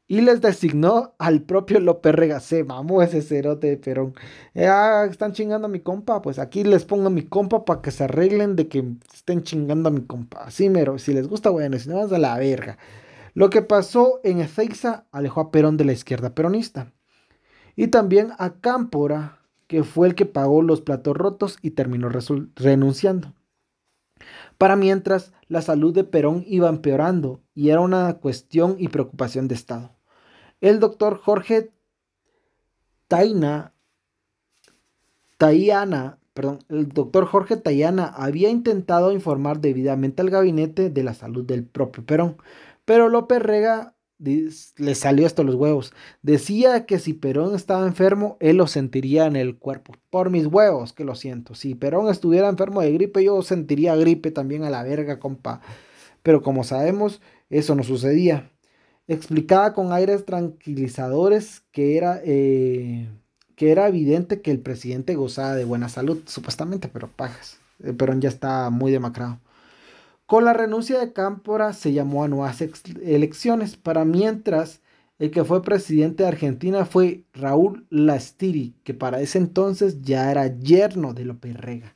[0.07, 2.39] y les designó al propio López Rega.
[2.39, 4.13] Se mamó ese cerote de Perón.
[4.55, 6.21] Ah, están chingando a mi compa.
[6.21, 9.89] Pues aquí les pongo a mi compa para que se arreglen de que estén chingando
[9.89, 10.43] a mi compa.
[10.43, 10.99] Así mero.
[10.99, 11.77] Si les gusta, bueno.
[11.79, 12.77] Si no, vas a la verga.
[13.33, 16.93] Lo que pasó en Ezeiza alejó a Perón de la izquierda peronista.
[17.75, 22.09] Y también a Cámpora, que fue el que pagó los platos rotos y terminó
[22.55, 23.33] renunciando.
[24.57, 29.55] Para mientras, la salud de Perón iba empeorando y era una cuestión y preocupación de
[29.55, 29.94] Estado.
[30.61, 31.71] El doctor Jorge
[33.07, 33.73] Taina,
[35.37, 41.45] Tayana, perdón, el doctor Jorge Tayana había intentado informar debidamente al gabinete de la salud
[41.45, 42.37] del propio Perón,
[42.85, 45.93] pero López Rega le salió hasta los huevos.
[46.21, 49.93] Decía que si Perón estaba enfermo, él lo sentiría en el cuerpo.
[50.09, 51.53] Por mis huevos, que lo siento.
[51.53, 55.59] Si Perón estuviera enfermo de gripe, yo sentiría gripe también a la verga, compa.
[56.23, 58.49] Pero como sabemos, eso no sucedía
[59.07, 63.09] explicaba con aires tranquilizadores que era, eh,
[63.55, 67.59] que era evidente que el presidente gozaba de buena salud, supuestamente, pero pajas.
[67.83, 69.39] Eh, Perón ya está muy demacrado.
[70.25, 74.81] Con la renuncia de Cámpora se llamó a nuevas elecciones, para mientras
[75.19, 80.47] el que fue presidente de Argentina fue Raúl Lastiri, que para ese entonces ya era
[80.57, 81.95] yerno de López Rega.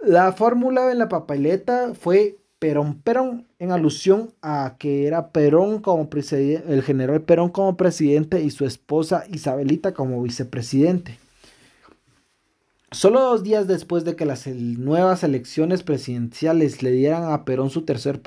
[0.00, 6.10] La fórmula en la papeleta fue Perón Perón, en alusión a que era Perón como
[6.10, 11.18] presidente, el general Perón como presidente y su esposa Isabelita como vicepresidente.
[12.92, 17.82] Solo dos días después de que las nuevas elecciones presidenciales le dieran a Perón su
[17.82, 18.20] tercer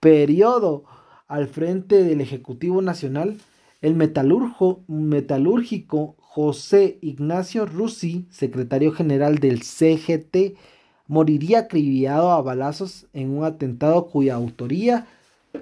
[0.00, 0.84] periodo
[1.28, 3.36] al frente del Ejecutivo Nacional,
[3.82, 4.84] el metalúrgico
[6.18, 10.56] José Ignacio Russi, secretario general del CGT,
[11.08, 15.06] moriría acribillado a balazos en un atentado cuya autoría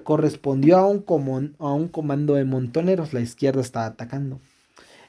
[0.03, 1.05] correspondió a un,
[1.59, 3.13] a un comando de montoneros.
[3.13, 4.41] La izquierda estaba atacando.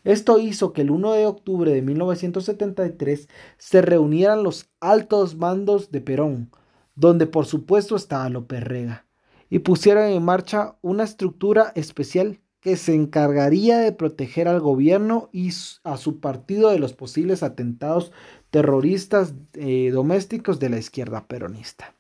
[0.04, 6.00] Esto hizo que el 1 de octubre de 1973 se reunieran los altos mandos de
[6.00, 6.52] Perón,
[6.94, 9.08] donde por supuesto estaba López Rega,
[9.50, 15.52] y pusieron en marcha una estructura especial que se encargaría de proteger al gobierno y
[15.84, 18.12] a su partido de los posibles atentados
[18.50, 21.94] terroristas eh, domésticos de la izquierda peronista.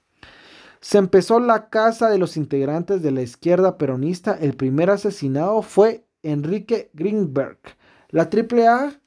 [0.82, 4.36] Se empezó la caza de los integrantes de la izquierda peronista.
[4.42, 7.60] El primer asesinado fue Enrique Greenberg.
[8.10, 9.00] La AAA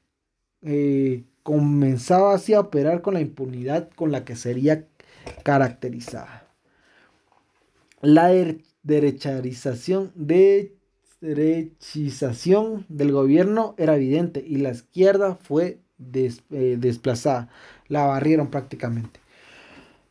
[0.63, 4.87] eh, comenzaba así a operar con la impunidad con la que sería
[5.43, 6.47] caracterizada.
[8.01, 8.31] La
[8.85, 10.13] derecharización,
[11.21, 15.81] derechización del gobierno era evidente y la izquierda fue
[16.13, 17.49] eh, desplazada.
[17.89, 19.21] La barrieron prácticamente.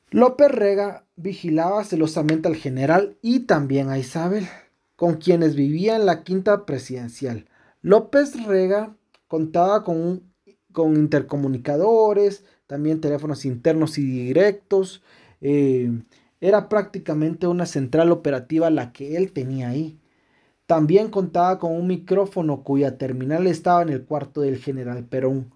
[0.10, 4.48] López Rega vigilaba celosamente al general y también a Isabel,
[4.96, 7.46] con quienes vivía en la quinta presidencial.
[7.82, 8.96] López Rega
[9.28, 10.24] contaba con,
[10.72, 15.04] con intercomunicadores, también teléfonos internos y directos.
[15.42, 15.92] Eh,
[16.40, 20.00] era prácticamente una central operativa la que él tenía ahí.
[20.68, 25.54] También contaba con un micrófono cuya terminal estaba en el cuarto del general Perón,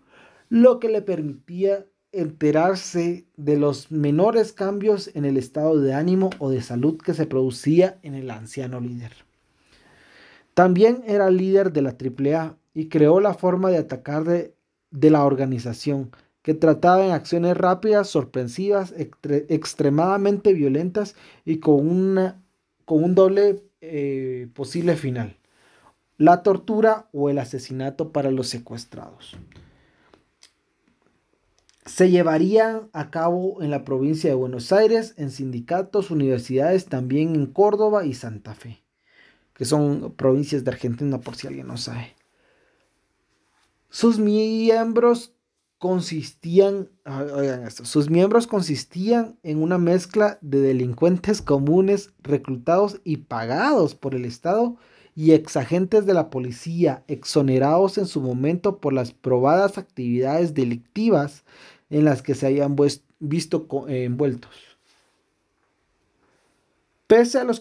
[0.48, 6.50] lo que le permitía enterarse de los menores cambios en el estado de ánimo o
[6.50, 9.12] de salud que se producía en el anciano líder.
[10.54, 14.56] También era líder de la AAA y creó la forma de atacar de,
[14.92, 22.42] de la organización, que trataba en acciones rápidas, sorpresivas, extremadamente violentas y con, una,
[22.86, 25.38] con un doble eh, posible final,
[26.18, 29.38] la tortura o el asesinato para los secuestrados.
[31.86, 37.48] Se llevaría a cabo en la provincia de Buenos Aires, en sindicatos, universidades, también en
[37.48, 38.84] Córdoba y Santa Fe,
[39.56, 42.16] que son provincias de Argentina por si alguien no sabe.
[43.90, 45.34] Sus miembros
[45.82, 53.96] consistían, oigan esto, sus miembros consistían en una mezcla de delincuentes comunes reclutados y pagados
[53.96, 54.78] por el Estado
[55.16, 61.46] y exagentes de la policía exonerados en su momento por las probadas actividades delictivas
[61.90, 62.76] en las que se habían
[63.18, 64.56] visto eh, envueltos.
[67.08, 67.60] Pese a los,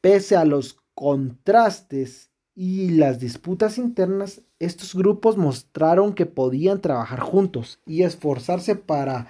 [0.00, 7.78] pese a los contrastes y las disputas internas, estos grupos mostraron que podían trabajar juntos
[7.86, 9.28] y esforzarse para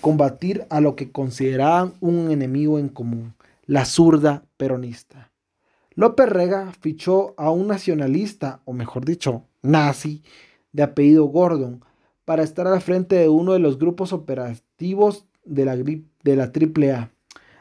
[0.00, 3.34] combatir a lo que consideraban un enemigo en común,
[3.66, 5.30] la zurda peronista.
[5.94, 10.22] López Rega fichó a un nacionalista, o mejor dicho, nazi,
[10.72, 11.84] de apellido Gordon,
[12.24, 17.10] para estar al frente de uno de los grupos operativos de la, de AAA.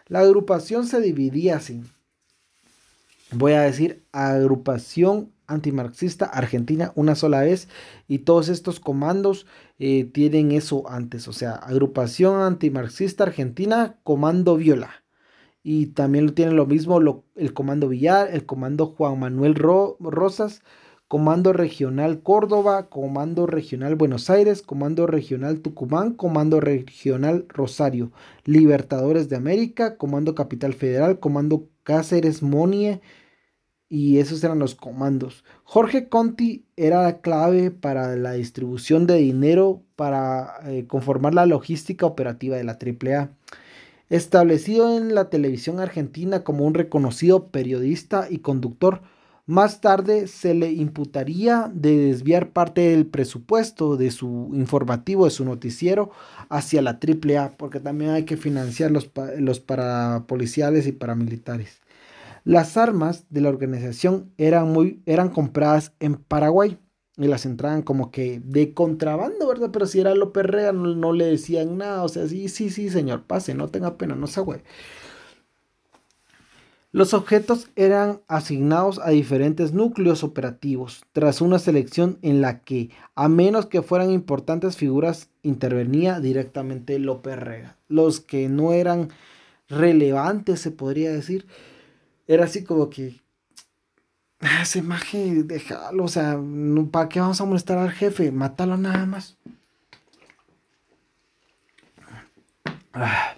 [0.07, 1.81] La agrupación se dividía así
[3.31, 7.67] voy a decir agrupación antimarxista argentina una sola vez
[8.07, 9.47] y todos estos comandos
[9.79, 15.03] eh, tienen eso antes, o sea, agrupación antimarxista argentina, comando viola.
[15.61, 20.61] Y también lo tiene lo mismo el comando Villar, el comando Juan Manuel Rosas,
[21.09, 28.11] comando regional Córdoba, comando regional Buenos Aires, comando regional Tucumán, comando regional Rosario,
[28.45, 33.01] Libertadores de América, comando Capital Federal, comando Cáceres Monie,
[33.89, 35.43] y esos eran los comandos.
[35.63, 42.55] Jorge Conti era clave para la distribución de dinero para eh, conformar la logística operativa
[42.55, 43.31] de la AAA.
[44.09, 49.01] Establecido en la televisión argentina como un reconocido periodista y conductor,
[49.45, 55.43] más tarde se le imputaría de desviar parte del presupuesto de su informativo, de su
[55.43, 56.11] noticiero,
[56.49, 59.09] hacia la AAA, porque también hay que financiar los,
[59.39, 61.81] los parapoliciales y paramilitares.
[62.43, 66.77] Las armas de la organización eran, muy, eran compradas en Paraguay
[67.19, 69.69] y las entraban como que de contrabando, ¿verdad?
[69.71, 73.23] Pero si era López Rega no, le decían nada, o sea, sí, sí, sí, señor,
[73.23, 74.61] pase, no tenga pena, no se güey.
[76.91, 83.27] Los objetos eran asignados a diferentes núcleos operativos tras una selección en la que, a
[83.27, 87.77] menos que fueran importantes figuras, intervenía directamente López Rega.
[87.89, 89.09] Los que no eran
[89.67, 91.45] relevantes, se podría decir,
[92.29, 93.21] era así como que,
[94.41, 96.39] ah, esa imagen, déjalo, o sea,
[96.91, 98.31] ¿para qué vamos a molestar al jefe?
[98.31, 99.35] Mátalo nada más.
[102.93, 103.33] Ah.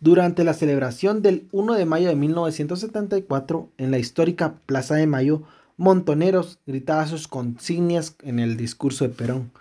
[0.00, 5.42] Durante la celebración del 1 de mayo de 1974, en la histórica Plaza de Mayo,
[5.76, 9.52] Montoneros gritaba sus consignias en el discurso de Perón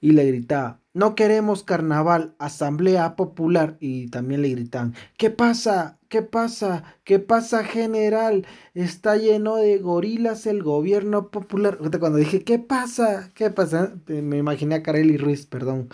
[0.00, 3.76] y le gritaba, no queremos carnaval, asamblea popular.
[3.80, 5.98] Y también le gritan, ¿qué pasa?
[6.08, 6.84] ¿Qué pasa?
[7.04, 8.46] ¿Qué pasa general?
[8.72, 11.76] Está lleno de gorilas el gobierno popular.
[12.00, 13.30] Cuando dije, ¿qué pasa?
[13.34, 13.92] ¿Qué pasa?
[14.06, 15.90] Me imaginé a Carely Ruiz, perdón.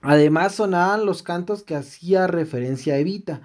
[0.00, 3.42] Además sonaban los cantos que hacía referencia a Evita,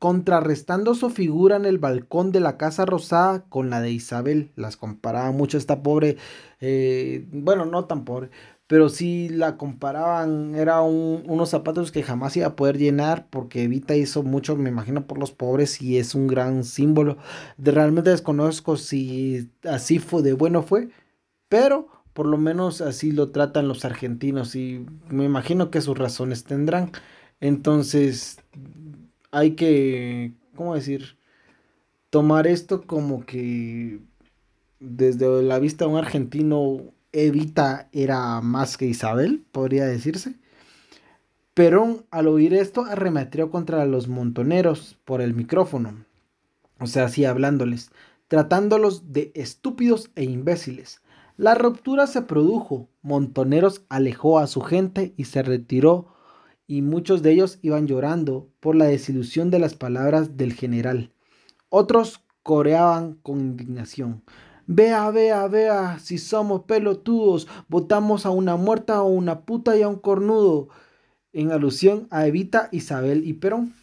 [0.00, 4.50] contrarrestando su figura en el balcón de la Casa Rosada con la de Isabel.
[4.56, 6.16] Las comparaba mucho esta pobre,
[6.60, 8.30] eh, bueno, no tan pobre,
[8.70, 13.96] pero sí la comparaban, era unos zapatos que jamás iba a poder llenar porque Evita
[13.96, 17.18] hizo mucho, me imagino, por los pobres y es un gran símbolo.
[17.56, 20.88] De, realmente desconozco si así fue, de bueno fue,
[21.48, 26.44] pero Por lo menos así lo tratan los argentinos y me imagino que sus razones
[26.44, 26.92] tendrán.
[27.40, 28.38] Entonces
[29.30, 31.16] hay que, ¿cómo decir?
[32.10, 34.00] Tomar esto como que
[34.80, 40.34] desde la vista de un argentino, Evita era más que Isabel, podría decirse.
[41.54, 46.04] Perón, al oír esto, arremetió contra los montoneros por el micrófono,
[46.78, 47.90] o sea, así hablándoles,
[48.28, 51.02] tratándolos de estúpidos e imbéciles.
[51.36, 56.14] La ruptura se produjo, Montoneros alejó a su gente y se retiró,
[56.66, 61.12] y muchos de ellos iban llorando por la desilusión de las palabras del general.
[61.68, 64.22] Otros coreaban con indignación.
[64.72, 69.88] Vea, vea, vea, si somos pelotudos, votamos a una muerta o una puta y a
[69.88, 70.68] un cornudo,
[71.32, 73.74] en alusión a Evita, Isabel y Perón.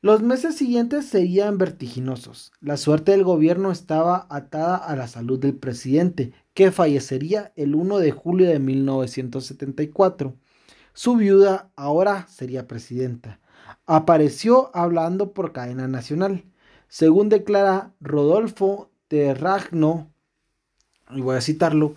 [0.00, 2.52] Los meses siguientes serían vertiginosos.
[2.62, 7.98] La suerte del gobierno estaba atada a la salud del presidente, que fallecería el 1
[7.98, 10.34] de julio de 1974.
[10.94, 13.40] Su viuda ahora sería presidenta.
[13.84, 16.46] Apareció hablando por cadena nacional.
[16.88, 18.91] Según declara Rodolfo
[19.34, 20.10] Ragno,
[21.10, 21.94] y voy a citarlo,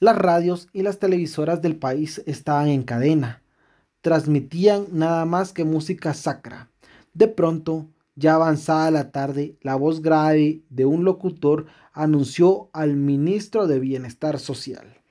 [0.00, 3.42] las radios y las televisoras del país estaban en cadena.
[4.00, 6.70] Transmitían nada más que música sacra.
[7.12, 13.66] De pronto, ya avanzada la tarde, la voz grave de un locutor anunció al ministro
[13.66, 15.02] de Bienestar Social.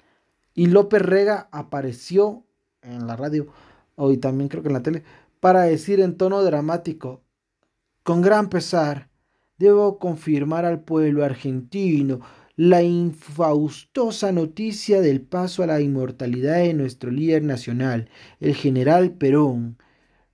[0.55, 2.43] Y López Rega apareció
[2.81, 3.47] en la radio,
[3.95, 5.03] hoy también creo que en la tele,
[5.39, 7.21] para decir en tono dramático,
[8.03, 9.09] con gran pesar,
[9.57, 12.21] debo confirmar al pueblo argentino
[12.57, 19.77] la infaustosa noticia del paso a la inmortalidad de nuestro líder nacional, el general Perón.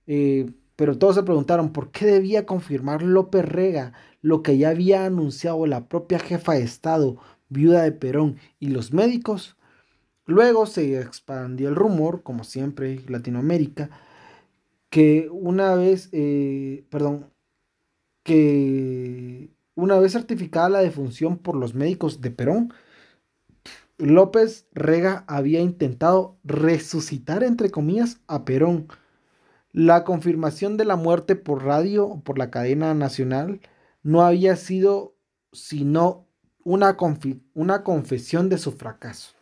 [0.06, 5.04] Eh, pero todos se preguntaron por qué debía confirmar López Rega lo que ya había
[5.04, 7.18] anunciado la propia jefa de Estado,
[7.48, 9.56] viuda de Perón, y los médicos.
[10.26, 13.90] Luego se expandió el rumor, como siempre en Latinoamérica,
[14.90, 17.31] que una vez, eh, perdón,
[18.22, 22.72] que una vez certificada la defunción por los médicos de Perón,
[23.98, 28.88] López Rega había intentado resucitar, entre comillas, a Perón.
[29.72, 33.60] La confirmación de la muerte por radio, por la cadena nacional,
[34.02, 35.14] no había sido
[35.52, 36.26] sino
[36.64, 36.96] una,
[37.54, 39.34] una confesión de su fracaso.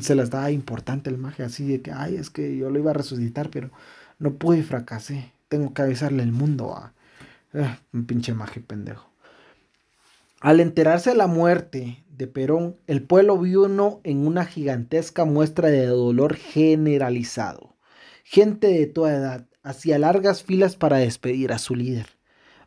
[0.00, 2.90] Se las daba importante el magia, así de que, ay, es que yo lo iba
[2.90, 3.70] a resucitar, pero
[4.18, 5.32] no pude y fracasé.
[5.48, 6.92] Tengo que avisarle al mundo a,
[7.54, 9.08] Ah, un pinche maje pendejo.
[10.40, 15.86] Al enterarse de la muerte de Perón, el pueblo vino en una gigantesca muestra de
[15.86, 17.76] dolor generalizado.
[18.24, 22.06] Gente de toda edad hacía largas filas para despedir a su líder,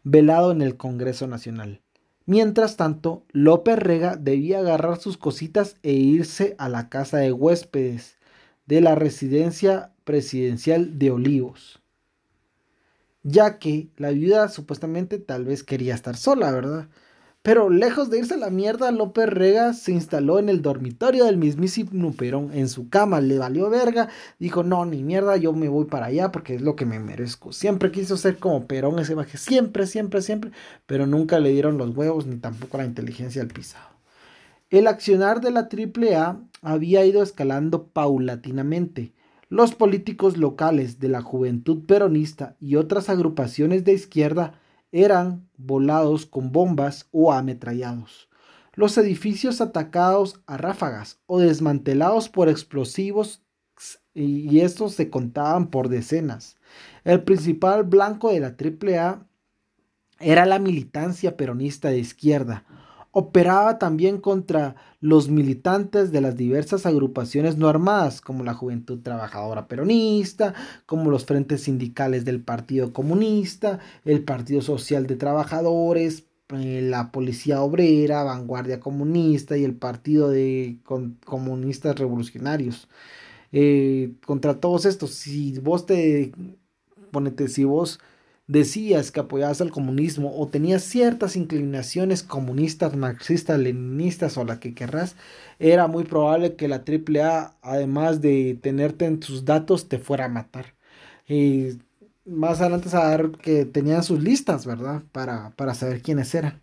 [0.04, 1.82] velado en el Congreso Nacional.
[2.26, 8.18] Mientras tanto, López Rega debía agarrar sus cositas e irse a la casa de huéspedes
[8.66, 11.82] de la residencia presidencial de Olivos
[13.24, 16.88] ya que la viuda supuestamente tal vez quería estar sola, ¿verdad?
[17.42, 21.38] Pero lejos de irse a la mierda, López Rega se instaló en el dormitorio del
[21.38, 24.10] mismísimo Perón, en su cama, le valió verga,
[24.40, 27.54] dijo, no, ni mierda, yo me voy para allá porque es lo que me merezco.
[27.54, 30.52] Siempre quiso ser como Perón ese baje, siempre, siempre, siempre,
[30.86, 33.88] pero nunca le dieron los huevos ni tampoco la inteligencia al pisado.
[34.70, 39.14] El accionar de la AAA había ido escalando paulatinamente
[39.50, 44.54] los políticos locales de la juventud peronista y otras agrupaciones de izquierda
[44.91, 48.30] eran volados con bombas o ametrallados.
[48.74, 53.43] Los edificios atacados a ráfagas o desmantelados por explosivos
[54.14, 56.58] y estos se contaban por decenas.
[57.04, 59.26] El principal blanco de la AAA
[60.20, 62.66] era la militancia peronista de izquierda,
[63.20, 69.68] operaba también contra los militantes de las diversas agrupaciones no armadas, como la Juventud Trabajadora
[69.68, 70.54] Peronista,
[70.86, 77.62] como los frentes sindicales del Partido Comunista, el Partido Social de Trabajadores, eh, la Policía
[77.62, 80.78] Obrera, Vanguardia Comunista y el Partido de
[81.26, 82.88] Comunistas Revolucionarios.
[83.52, 86.32] Eh, contra todos estos, si vos te,
[87.12, 88.00] ponete, si vos
[88.50, 94.74] decías que apoyabas al comunismo o tenías ciertas inclinaciones comunistas, marxistas, leninistas o la que
[94.74, 95.16] querrás,
[95.60, 100.30] era muy probable que la AAA, además de tenerte en sus datos, te fuera a
[100.30, 100.76] matar.
[101.28, 101.80] Y
[102.26, 105.04] más adelante saber que tenían sus listas, ¿verdad?
[105.12, 106.60] Para, para saber quiénes eran.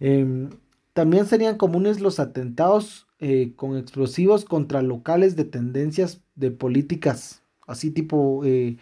[0.00, 0.50] Em,
[0.92, 7.92] también serían comunes los atentados eh, con explosivos contra locales de tendencias de políticas, así
[7.92, 8.44] tipo...
[8.44, 8.78] Eh,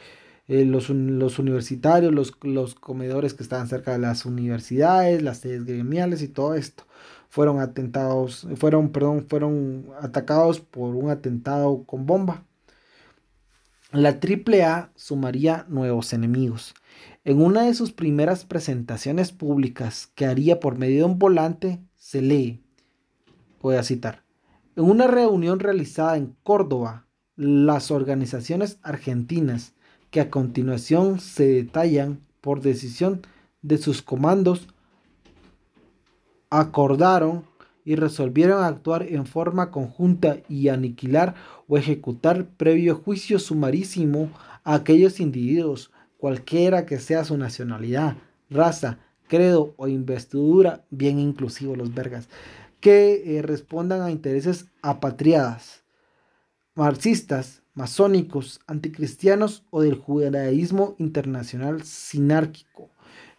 [0.50, 6.22] eh, los, universitarios, los, los, comedores que estaban cerca de las universidades, las sedes gremiales
[6.22, 6.88] y todo esto.
[7.28, 12.44] fueron atentados, fueron, perdón, fueron atacados por un atentado con bomba.
[13.92, 16.74] La AAA sumaría nuevos enemigos.
[17.22, 22.22] En una de sus primeras presentaciones públicas que haría por medio de un volante, se
[22.22, 22.64] lee,
[23.62, 24.24] voy a citar,
[24.74, 29.74] en una reunión realizada en Córdoba, las organizaciones argentinas
[30.10, 33.22] que a continuación se detallan por decisión
[33.62, 34.68] de sus comandos
[36.50, 37.44] acordaron
[37.84, 41.34] y resolvieron actuar en forma conjunta y aniquilar
[41.66, 44.30] o ejecutar previo juicio sumarísimo
[44.64, 48.16] a aquellos individuos, cualquiera que sea su nacionalidad,
[48.50, 48.98] raza,
[49.28, 52.28] credo o investidura, bien inclusivo los vergas,
[52.80, 55.84] que eh, respondan a intereses apatriadas,
[56.74, 62.90] marxistas, masónicos, anticristianos o del judaísmo internacional sinárquico.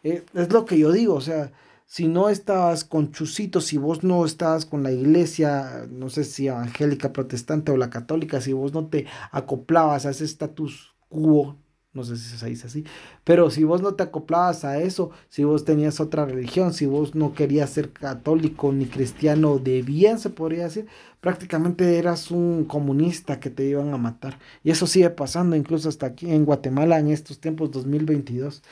[0.03, 1.51] Eh, es lo que yo digo, o sea,
[1.85, 6.47] si no estabas con Chusito, si vos no estabas con la iglesia, no sé si
[6.47, 11.57] evangélica, protestante o la católica, si vos no te acoplabas a ese status quo,
[11.93, 12.85] no sé si se dice así,
[13.23, 17.15] pero si vos no te acoplabas a eso, si vos tenías otra religión, si vos
[17.15, 20.87] no querías ser católico ni cristiano de bien, se podría decir,
[21.19, 24.39] prácticamente eras un comunista que te iban a matar.
[24.63, 28.63] Y eso sigue pasando incluso hasta aquí en Guatemala en estos tiempos 2022.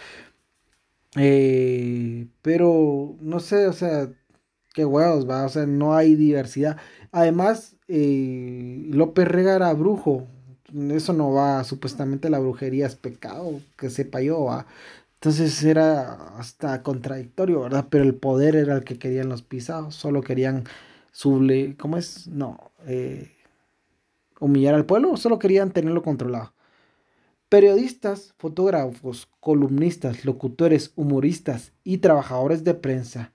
[1.16, 4.10] Eh, pero no sé, o sea,
[4.74, 6.78] qué huevos, va, o sea, no hay diversidad.
[7.12, 10.28] Además, eh, López Rega era brujo,
[10.92, 14.66] eso no va, supuestamente la brujería es pecado, que sepa yo, va.
[15.16, 17.88] Entonces era hasta contradictorio, ¿verdad?
[17.90, 20.64] Pero el poder era el que querían los pisados, solo querían
[21.12, 22.28] suble, ¿cómo es?
[22.28, 23.32] No, eh,
[24.40, 26.54] humillar al pueblo, solo querían tenerlo controlado.
[27.50, 33.34] Periodistas, fotógrafos, columnistas, locutores, humoristas y trabajadores de prensa.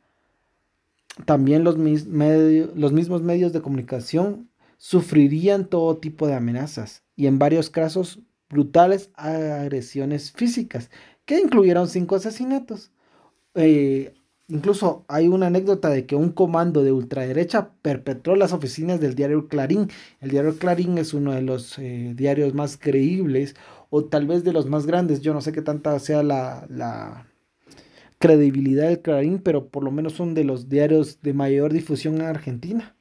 [1.26, 7.70] También los, los mismos medios de comunicación sufrirían todo tipo de amenazas y en varios
[7.70, 10.90] casos brutales agresiones físicas,
[11.24, 12.92] que incluyeron cinco asesinatos.
[13.54, 14.14] Eh,
[14.48, 19.48] incluso hay una anécdota de que un comando de ultraderecha perpetró las oficinas del diario
[19.48, 19.88] Clarín.
[20.20, 23.56] El diario Clarín es uno de los eh, diarios más creíbles
[23.90, 25.20] o tal vez de los más grandes.
[25.20, 27.26] Yo no sé qué tanta sea la, la
[28.18, 32.22] credibilidad del Clarín, pero por lo menos son de los diarios de mayor difusión en
[32.22, 32.93] Argentina.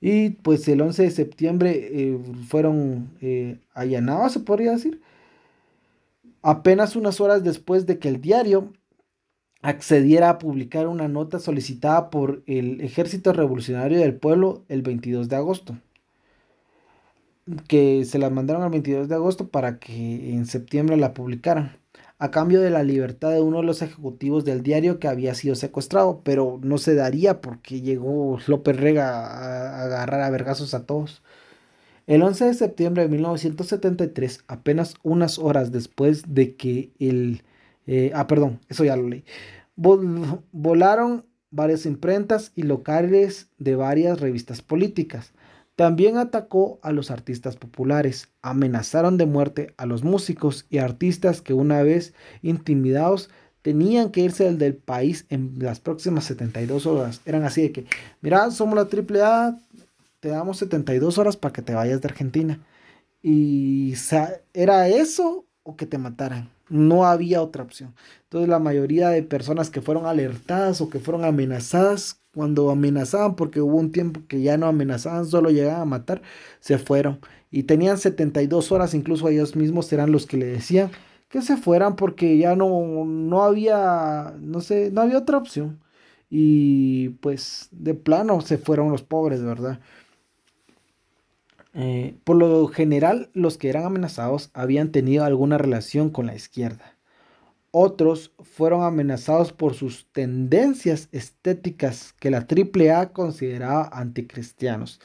[0.00, 2.18] Y pues el 11 de septiembre eh,
[2.48, 5.00] fueron eh, allanados, se podría decir.
[6.42, 8.72] Apenas unas horas después de que el diario
[9.62, 15.36] accediera a publicar una nota solicitada por el Ejército Revolucionario del Pueblo el 22 de
[15.36, 15.76] agosto
[17.68, 21.76] que se la mandaron el 22 de agosto para que en septiembre la publicaran,
[22.24, 25.54] a cambio de la libertad de uno de los ejecutivos del diario que había sido
[25.56, 31.22] secuestrado, pero no se daría porque llegó López Rega a agarrar a vergazos a todos.
[32.06, 37.42] El 11 de septiembre de 1973, apenas unas horas después de que el...
[37.86, 39.24] Eh, ah, perdón, eso ya lo leí.
[39.76, 45.34] volaron varias imprentas y locales de varias revistas políticas.
[45.76, 51.52] También atacó a los artistas populares, amenazaron de muerte a los músicos y artistas que
[51.52, 53.28] una vez intimidados
[53.62, 57.22] tenían que irse del, país en las próximas 72 horas.
[57.24, 57.86] Eran así de que,
[58.20, 59.58] mira, somos la AAA,
[60.20, 62.60] te damos 72 horas para que te vayas de Argentina.
[63.22, 63.94] Y
[64.52, 66.50] era eso o que te mataran.
[66.68, 67.94] No había otra opción.
[68.24, 73.60] Entonces la mayoría de personas que fueron alertadas o que fueron amenazadas cuando amenazaban, porque
[73.60, 76.22] hubo un tiempo que ya no amenazaban, solo llegaban a matar,
[76.60, 77.20] se fueron.
[77.50, 80.90] Y tenían 72 horas, incluso ellos mismos eran los que le decían
[81.34, 85.80] que se fueran porque ya no, no había, no sé, no había otra opción.
[86.30, 89.80] Y pues de plano se fueron los pobres, ¿verdad?
[91.74, 96.93] Eh, por lo general, los que eran amenazados habían tenido alguna relación con la izquierda.
[97.76, 105.00] Otros fueron amenazados por sus tendencias estéticas que la AAA consideraba anticristianos.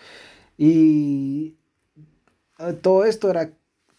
[0.56, 1.56] Y
[2.60, 3.52] eh, todo esto era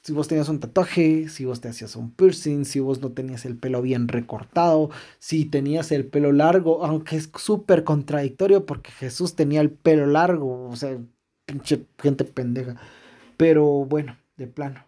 [0.02, 3.44] si vos tenías un tatuaje, si vos te hacías un piercing, si vos no tenías
[3.44, 9.34] el pelo bien recortado, si tenías el pelo largo, aunque es súper contradictorio porque Jesús
[9.34, 10.96] tenía el pelo largo, o sea,
[11.44, 12.76] pinche gente pendeja.
[13.36, 14.84] Pero bueno, de plano.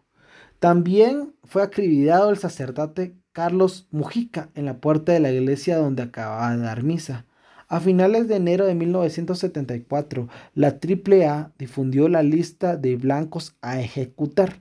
[0.60, 6.54] También fue acribillado el sacerdote Carlos Mujica en la puerta de la iglesia donde acababa
[6.54, 7.24] de dar misa.
[7.66, 14.60] A finales de enero de 1974, la AAA difundió la lista de blancos a ejecutar.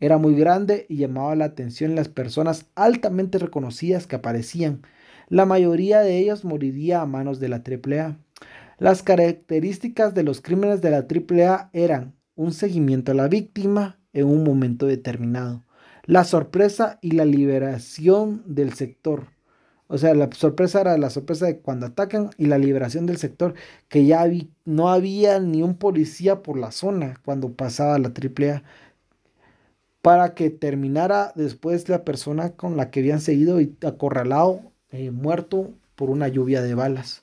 [0.00, 4.82] Era muy grande y llamaba la atención las personas altamente reconocidas que aparecían.
[5.28, 8.18] La mayoría de ellos moriría a manos de la AAA.
[8.78, 14.26] Las características de los crímenes de la AAA eran un seguimiento a la víctima en
[14.26, 15.64] un momento determinado,
[16.08, 19.26] la sorpresa y la liberación del sector.
[19.88, 23.52] O sea, la sorpresa era la sorpresa de cuando atacan y la liberación del sector,
[23.88, 24.24] que ya
[24.64, 28.62] no había ni un policía por la zona cuando pasaba la AAA,
[30.00, 35.74] para que terminara después la persona con la que habían seguido y acorralado, eh, muerto
[35.94, 37.22] por una lluvia de balas.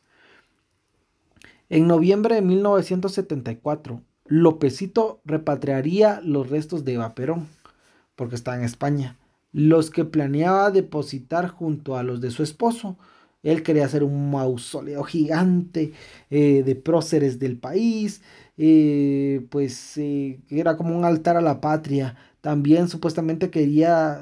[1.69, 7.47] En noviembre de 1974, Lopecito repatriaría los restos de Vaperón,
[8.16, 9.18] porque está en España,
[9.53, 12.97] los que planeaba depositar junto a los de su esposo.
[13.43, 15.93] Él quería hacer un mausoleo gigante
[16.32, 18.22] eh, de próceres del país,
[18.57, 22.16] eh, pues eh, era como un altar a la patria.
[22.41, 24.22] También supuestamente quería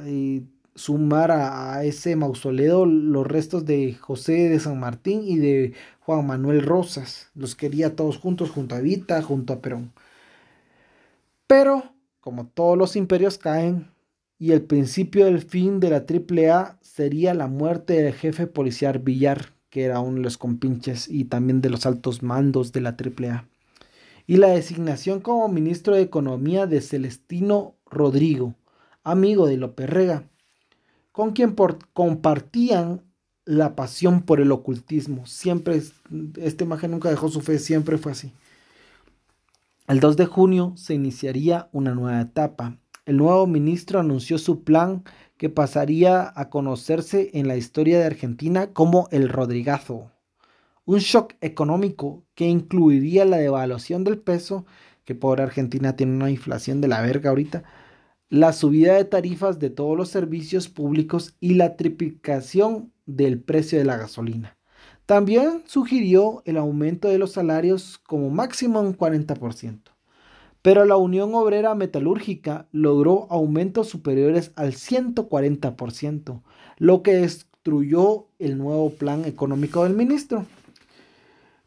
[0.75, 6.61] sumar a, ese mausoleo los restos de José de San Martín y de Juan Manuel
[6.61, 7.29] Rosas.
[7.35, 9.91] Los quería todos juntos, junto a Evita, junto a Perón.
[11.47, 11.92] Pero,
[12.23, 13.91] como todos los imperios caen,
[14.39, 19.51] y el principio del fin de la AAA sería la muerte del jefe policial Villar,
[19.69, 23.49] que era uno de los compinches y también de los altos mandos de la AAA.
[24.25, 28.55] Y la designación como ministro de Economía de Celestino Rodrigo,
[29.03, 30.29] amigo de López Rega,
[31.11, 31.57] con quien
[31.91, 33.01] compartían
[33.43, 35.25] la pasión por el ocultismo.
[35.25, 35.81] Siempre,
[36.37, 38.31] esta imagen nunca dejó su fe, siempre fue así.
[39.85, 42.77] El 2 de junio se iniciaría una nueva etapa.
[43.05, 45.03] El nuevo ministro anunció su plan
[45.35, 50.09] que pasaría a conocerse en la historia de Argentina como el Rodrigazo.
[50.85, 54.65] Un shock económico que incluiría la devaluación del peso,
[55.03, 57.65] que por Argentina tiene una inflación de la verga ahorita,
[58.29, 63.85] la subida de tarifas de todos los servicios públicos y la triplicación del precio de
[63.85, 64.55] la gasolina.
[65.05, 69.81] También sugirió el aumento de los salarios como máximo un 40%.
[70.61, 76.41] Pero la Unión Obrera Metalúrgica logró aumentos superiores al 140%,
[76.77, 80.45] lo que destruyó el nuevo plan económico del ministro.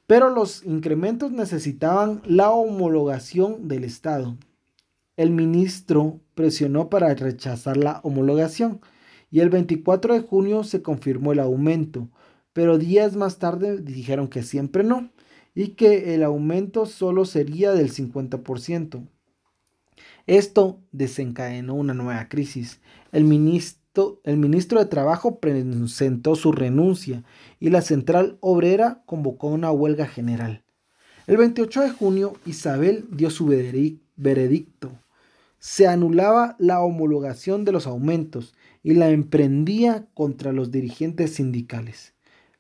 [0.06, 4.38] Pero los incrementos necesitaban la homologación del Estado.
[5.18, 8.80] El ministro presionó para rechazar la homologación
[9.30, 12.08] y el 24 de junio se confirmó el aumento,
[12.56, 15.10] pero días más tarde dijeron que siempre no
[15.54, 19.06] y que el aumento solo sería del 50%.
[20.26, 22.80] Esto desencadenó una nueva crisis.
[23.12, 27.24] El ministro, el ministro de Trabajo presentó su renuncia
[27.60, 30.64] y la Central Obrera convocó una huelga general.
[31.26, 33.44] El 28 de junio Isabel dio su
[34.16, 34.92] veredicto
[35.58, 42.15] se anulaba la homologación de los aumentos y la emprendía contra los dirigentes sindicales.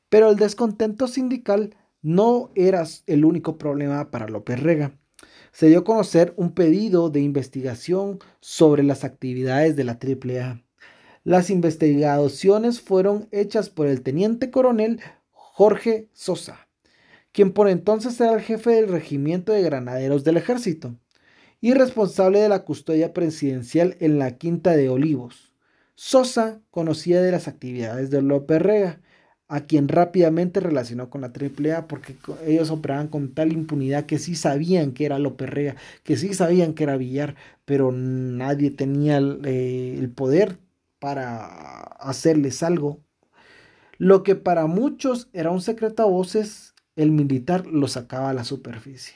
[0.08, 4.98] Pero el descontento sindical no era el único problema para López Rega.
[5.52, 10.62] Se dio a conocer un pedido de investigación sobre las actividades de la AAA.
[11.24, 15.00] Las investigaciones fueron hechas por el teniente coronel
[15.30, 16.68] Jorge Sosa,
[17.32, 20.94] quien por entonces era el jefe del regimiento de granaderos del ejército
[21.60, 25.54] y responsable de la custodia presidencial en la Quinta de Olivos.
[25.94, 29.00] Sosa conocía de las actividades de López Rega,
[29.48, 34.34] a quien rápidamente relacionó con la AAA porque ellos operaban con tal impunidad que sí
[34.34, 39.40] sabían que era López Rega, que sí sabían que era Villar, pero nadie tenía el,
[39.44, 40.58] eh, el poder
[40.98, 43.00] para hacerles algo.
[43.98, 48.44] Lo que para muchos era un secreto a voces, el militar lo sacaba a la
[48.44, 49.14] superficie.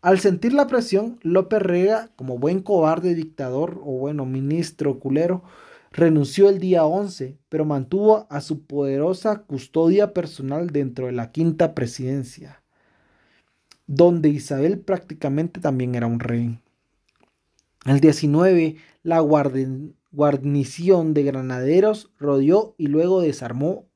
[0.00, 5.42] Al sentir la presión, López Rega, como buen cobarde dictador o bueno ministro culero,
[5.98, 11.74] renunció el día 11, pero mantuvo a su poderosa custodia personal dentro de la quinta
[11.74, 12.62] presidencia,
[13.86, 16.58] donde Isabel prácticamente también era un rey.
[17.84, 23.88] El 19, la guarnición de granaderos rodeó y luego desarmó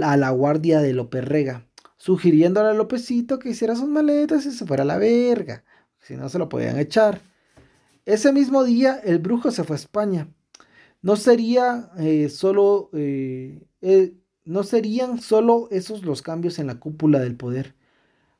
[0.00, 1.66] a la guardia de López Rega
[2.04, 5.64] sugiriéndole a Lópezito que hiciera sus maletas y se fuera a la verga,
[6.00, 7.22] si no se lo podían echar.
[8.04, 10.28] Ese mismo día el brujo se fue a España.
[11.04, 14.14] No sería eh, solo eh, eh,
[14.46, 17.74] no serían solo esos los cambios en la cúpula del poder.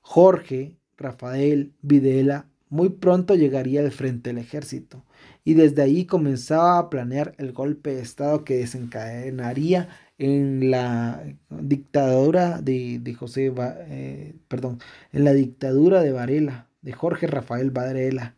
[0.00, 5.04] Jorge, Rafael, Videla muy pronto llegaría al frente del ejército
[5.44, 9.88] y desde ahí comenzaba a planear el golpe de estado que desencadenaría
[10.18, 13.52] en la dictadura de, José,
[13.88, 14.78] eh, perdón,
[15.12, 18.36] en la dictadura de Varela, de Jorge Rafael Varela.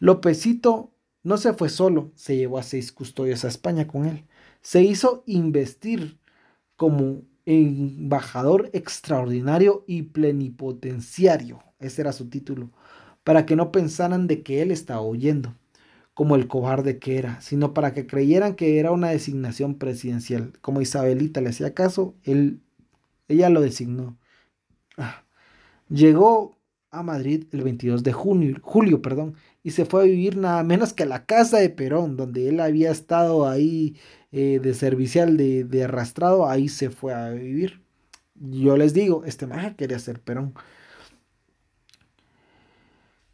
[0.00, 0.93] Lópezito
[1.24, 4.24] no se fue solo, se llevó a seis custodios a España con él.
[4.60, 6.18] Se hizo investir
[6.76, 12.70] como embajador extraordinario y plenipotenciario, ese era su título,
[13.24, 15.56] para que no pensaran de que él estaba huyendo,
[16.14, 20.52] como el cobarde que era, sino para que creyeran que era una designación presidencial.
[20.60, 22.60] Como Isabelita le hacía caso, él,
[23.28, 24.18] ella lo designó.
[24.98, 25.24] Ah,
[25.88, 26.58] llegó
[26.90, 29.34] a Madrid el 22 de junio, julio perdón,
[29.64, 32.60] y se fue a vivir nada menos que a la casa de Perón, donde él
[32.60, 33.96] había estado ahí
[34.30, 37.82] eh, de servicial, de, arrastrado, ahí se fue a vivir.
[38.34, 40.54] Yo les digo, este maje quería ser Perón.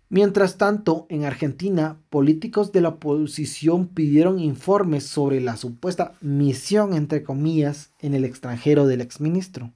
[0.08, 7.24] Mientras tanto, en Argentina, políticos de la oposición pidieron informes sobre la supuesta misión, entre
[7.24, 9.72] comillas, en el extranjero del exministro.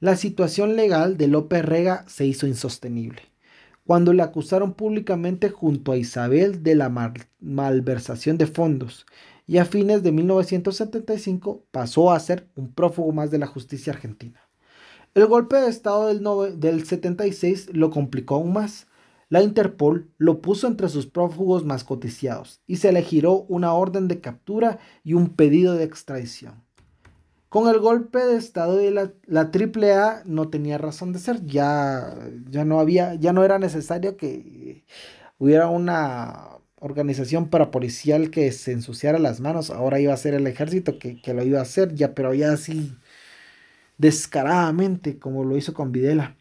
[0.00, 3.31] La situación legal de López Rega se hizo insostenible.
[3.86, 6.92] Cuando le acusaron públicamente junto a Isabel de la
[7.40, 9.06] malversación de fondos
[9.46, 14.40] y a fines de 1975 pasó a ser un prófugo más de la justicia argentina.
[15.14, 18.86] El golpe de Estado del, del 76 lo complicó aún más
[19.32, 24.06] la Interpol lo puso entre sus prófugos más coticiados y se le giró una orden
[24.06, 26.62] de captura y un pedido de extradición.
[27.52, 32.16] Con el golpe de estado de la, la AAA no tenía razón de ser, ya,
[32.48, 34.86] ya no había, ya no era necesario que
[35.38, 36.48] hubiera una
[36.80, 41.34] organización parapolicial que se ensuciara las manos, ahora iba a ser el ejército que, que
[41.34, 42.96] lo iba a hacer, ya, pero ya así
[43.98, 46.36] descaradamente como lo hizo con Videla.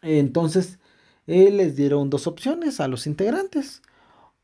[0.00, 0.78] Entonces,
[1.26, 3.82] les dieron dos opciones a los integrantes.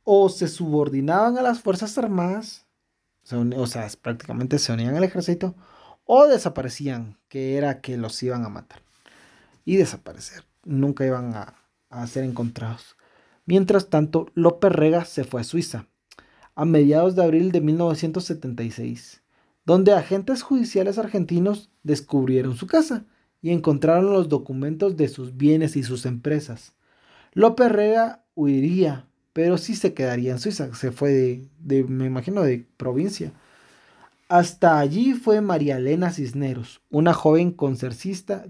[0.02, 2.66] O se subordinaban a las Fuerzas Armadas,
[3.32, 5.54] o sea, prácticamente se unían al ejército,
[6.04, 8.82] o desaparecían, que era que los iban a matar.
[9.64, 10.44] Y desaparecer.
[10.64, 11.54] Nunca iban a,
[11.90, 12.96] a ser encontrados.
[13.46, 15.86] Mientras tanto, López Rega se fue a Suiza,
[16.54, 19.22] a mediados de abril de 1976,
[19.64, 23.04] donde agentes judiciales argentinos descubrieron su casa
[23.42, 26.74] y encontraron los documentos de sus bienes y sus empresas.
[27.32, 32.66] López Rega huiría, pero sí se quedaría en Suiza, se fue de, me imagino, de
[32.76, 33.32] provincia.
[34.28, 38.44] Hasta allí fue María Elena Cisneros, una joven conciertista,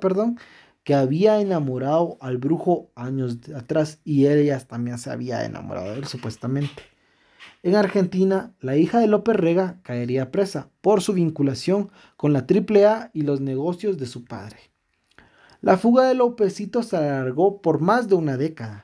[0.00, 0.38] perdón,
[0.82, 6.06] que había enamorado al brujo años atrás y ella también se había enamorado de él
[6.06, 6.82] supuestamente.
[7.62, 13.10] En Argentina, la hija de López Rega caería presa por su vinculación con la AAA
[13.14, 14.58] y los negocios de su padre.
[15.62, 18.83] La fuga de Lópezito se alargó por más de una década.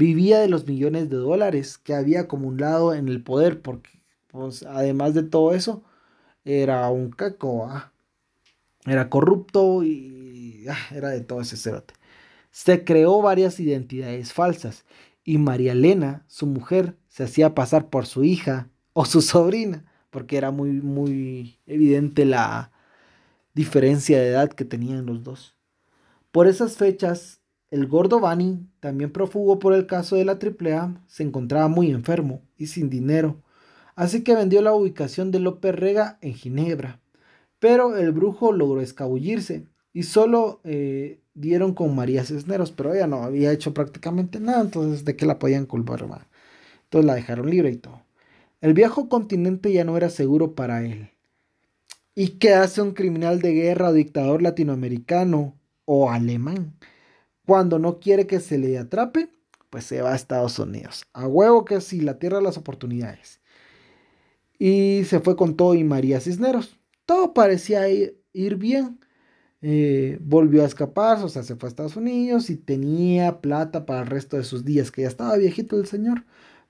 [0.00, 3.90] Vivía de los millones de dólares que había acumulado en el poder, porque
[4.28, 5.84] pues, además de todo eso,
[6.42, 7.70] era un caco,
[8.86, 11.92] era corrupto y ah, era de todo ese cerote.
[12.50, 14.86] Se creó varias identidades falsas
[15.22, 20.38] y María Elena, su mujer, se hacía pasar por su hija o su sobrina, porque
[20.38, 22.72] era muy, muy evidente la
[23.52, 25.58] diferencia de edad que tenían los dos.
[26.32, 27.39] Por esas fechas,
[27.70, 32.42] el gordo Bani, también prófugo por el caso de la AAA, se encontraba muy enfermo
[32.56, 33.42] y sin dinero,
[33.94, 37.00] así que vendió la ubicación de López Rega en Ginebra.
[37.58, 43.22] Pero el brujo logró escabullirse y solo eh, dieron con María Cisneros, pero ella no
[43.22, 47.76] había hecho prácticamente nada, entonces de qué la podían culpar, Entonces la dejaron libre y
[47.76, 48.02] todo.
[48.60, 51.10] El viejo continente ya no era seguro para él.
[52.14, 55.54] ¿Y qué hace un criminal de guerra o dictador latinoamericano
[55.92, 56.74] o alemán.
[57.50, 59.28] Cuando no quiere que se le atrape,
[59.70, 61.04] pues se va a Estados Unidos.
[61.12, 63.40] A huevo que sí, la tierra de las oportunidades.
[64.56, 66.78] Y se fue con todo y María Cisneros.
[67.06, 69.00] Todo parecía ir bien.
[69.62, 74.02] Eh, volvió a escapar, o sea, se fue a Estados Unidos y tenía plata para
[74.02, 76.24] el resto de sus días, que ya estaba viejito el señor.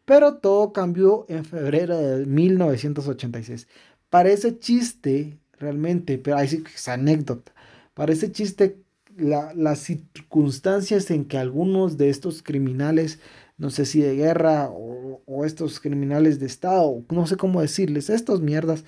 [0.06, 3.68] Pero todo cambió en febrero de 1986.
[4.08, 7.52] Parece chiste, realmente, pero ahí sí es anécdota.
[7.92, 8.78] Parece chiste
[9.16, 13.20] las circunstancias en que algunos de estos criminales,
[13.58, 18.10] no sé si de guerra o, o, estos criminales de Estado, no sé cómo decirles,
[18.10, 18.84] estos mierdas,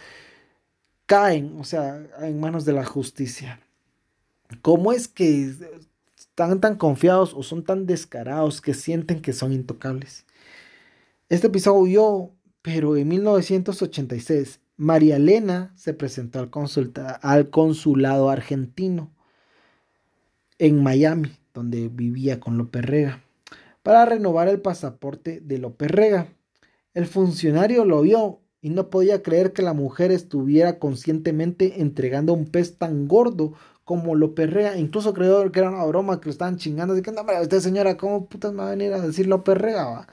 [1.07, 3.61] caen, o sea, en manos de la justicia.
[4.61, 5.55] ¿Cómo es que
[6.19, 10.25] están tan confiados o son tan descarados que sienten que son intocables?
[11.29, 16.51] Este episodio huyó, pero en 1986 María Elena se presentó al,
[17.23, 19.11] al consulado argentino
[20.59, 23.23] en Miami, donde vivía con López Rega,
[23.83, 26.29] para renovar el pasaporte de López Rega.
[26.95, 32.47] El funcionario lo vio y no podía creer que la mujer estuviera conscientemente entregando un
[32.47, 34.77] pez tan gordo como López Rega.
[34.77, 36.95] Incluso creyó que era una broma que lo estaban chingando.
[36.95, 40.07] De que, no, usted señora, ¿cómo putas me va a venir a decir López Rega?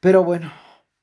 [0.00, 0.50] Pero bueno,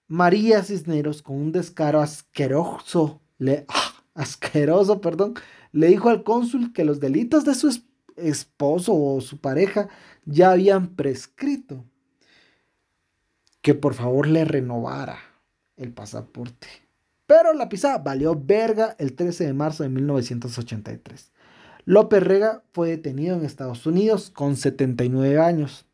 [0.07, 5.35] María Cisneros, con un descaro asqueroso, le, ah, asqueroso, perdón,
[5.71, 7.67] le dijo al cónsul que los delitos de su
[8.17, 9.89] esposo o su pareja
[10.25, 11.85] ya habían prescrito.
[13.61, 15.19] Que por favor le renovara
[15.75, 16.67] el pasaporte.
[17.25, 21.31] Pero la pisada valió verga el 13 de marzo de 1983.
[21.85, 25.85] López Rega fue detenido en Estados Unidos con 79 años.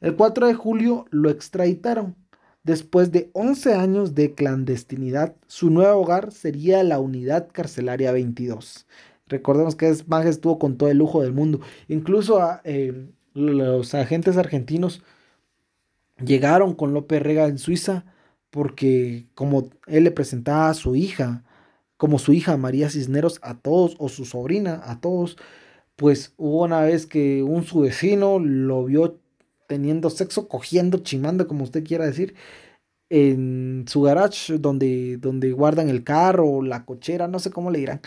[0.00, 2.16] El 4 de julio lo extraditaron.
[2.62, 8.86] Después de 11 años de clandestinidad, su nuevo hogar sería la unidad carcelaria 22.
[9.30, 11.60] Recordemos que es estuvo con todo el lujo del mundo.
[11.88, 15.02] Incluso eh, los agentes argentinos
[16.22, 18.04] llegaron con López Rega en Suiza
[18.50, 21.44] porque como él le presentaba a su hija,
[21.96, 25.36] como su hija María Cisneros a todos, o su sobrina a todos,
[25.96, 29.20] pues hubo una vez que un su vecino lo vio
[29.68, 32.34] teniendo sexo, cogiendo, chimando, como usted quiera decir,
[33.10, 38.00] en su garage donde, donde guardan el carro, la cochera, no sé cómo le dirán,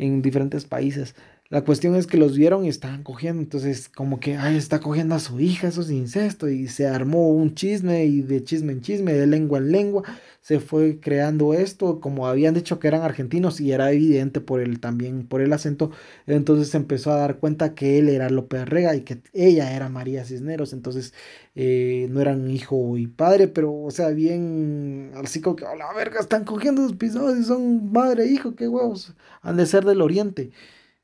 [0.00, 1.14] en diferentes países.
[1.50, 5.16] La cuestión es que los vieron y estaban cogiendo, entonces como que, ay, está cogiendo
[5.16, 8.82] a su hija, eso es incesto, y se armó un chisme y de chisme en
[8.82, 10.04] chisme, de lengua en lengua,
[10.40, 14.78] se fue creando esto, como habían dicho que eran argentinos y era evidente por el
[14.78, 15.90] también, por el acento,
[16.28, 19.88] entonces se empezó a dar cuenta que él era López Rega y que ella era
[19.88, 21.14] María Cisneros, entonces
[21.56, 25.92] eh, no eran hijo y padre, pero o sea, bien, así como que, a la
[25.94, 29.84] verga, están cogiendo sus pisados y son madre e hijo, qué huevos, han de ser
[29.84, 30.52] del oriente.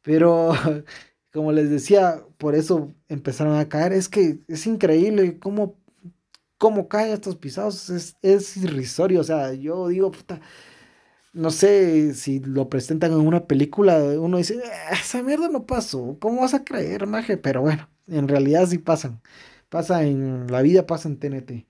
[0.07, 0.53] Pero,
[1.33, 3.93] como les decía, por eso empezaron a caer.
[3.93, 5.77] Es que es increíble cómo,
[6.59, 7.91] cómo caen estos pisados.
[7.91, 9.21] Es, es irrisorio.
[9.21, 10.41] O sea, yo digo, puta,
[11.33, 13.99] no sé si lo presentan en una película.
[13.99, 16.17] Uno dice, ah, esa mierda no pasó.
[16.21, 17.37] ¿Cómo vas a creer, maje?
[17.37, 19.21] Pero bueno, en realidad sí pasan.
[19.69, 21.67] Pasa en la vida, pasa en TNT.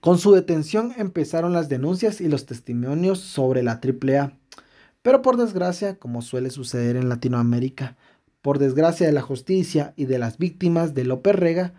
[0.00, 4.38] Con su detención empezaron las denuncias y los testimonios sobre la AAA.
[5.02, 7.96] Pero por desgracia, como suele suceder en Latinoamérica,
[8.42, 11.74] por desgracia de la justicia y de las víctimas de López Rega,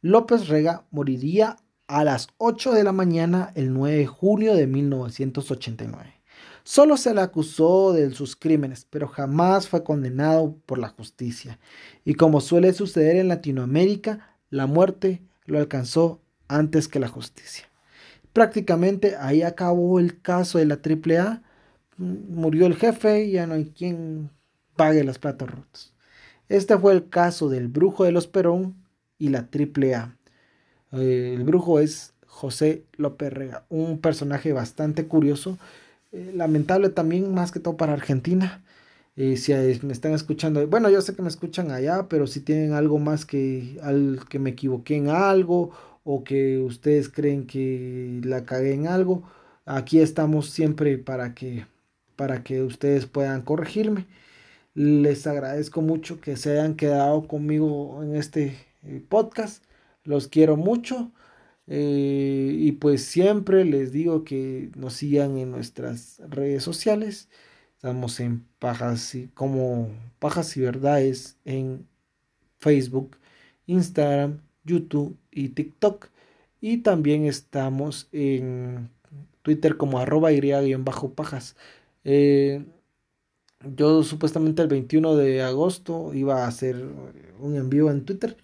[0.00, 1.56] López Rega moriría
[1.86, 6.14] a las 8 de la mañana el 9 de junio de 1989.
[6.62, 11.58] Solo se le acusó de sus crímenes, pero jamás fue condenado por la justicia.
[12.04, 17.70] Y como suele suceder en Latinoamérica, la muerte lo alcanzó antes que la justicia.
[18.34, 21.42] Prácticamente ahí acabó el caso de la AAA
[21.98, 24.30] murió el jefe y ya no hay quien
[24.76, 25.94] pague los platos rotos.
[26.48, 28.76] Este fue el caso del brujo de los Perón
[29.18, 30.16] y la triple A.
[30.92, 35.58] Eh, el brujo es José López Rega, un personaje bastante curioso,
[36.12, 38.64] eh, lamentable también más que todo para Argentina.
[39.16, 42.72] Eh, si me están escuchando, bueno, yo sé que me escuchan allá, pero si tienen
[42.72, 45.72] algo más que, al, que me equivoqué en algo
[46.04, 49.24] o que ustedes creen que la cagué en algo,
[49.66, 51.66] aquí estamos siempre para que
[52.18, 54.06] para que ustedes puedan corregirme.
[54.74, 59.64] Les agradezco mucho que se hayan quedado conmigo en este eh, podcast.
[60.02, 61.12] Los quiero mucho.
[61.68, 67.28] Eh, y pues siempre les digo que nos sigan en nuestras redes sociales.
[67.76, 69.88] Estamos en Pajas y como
[70.18, 71.86] Pajas y Verdades en
[72.58, 73.16] Facebook,
[73.66, 76.08] Instagram, YouTube y TikTok.
[76.60, 78.90] Y también estamos en
[79.42, 81.54] Twitter como arroba y-pajas.
[82.10, 82.64] Eh,
[83.76, 86.76] yo supuestamente el 21 de agosto iba a hacer
[87.38, 88.36] un envío en Twitter.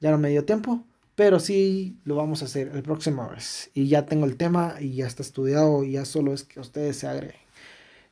[0.00, 0.84] Ya no me dio tiempo.
[1.16, 3.70] Pero sí lo vamos a hacer el próximo vez.
[3.74, 5.84] Y ya tengo el tema y ya está estudiado.
[5.84, 7.36] Y ya solo es que ustedes se agreguen.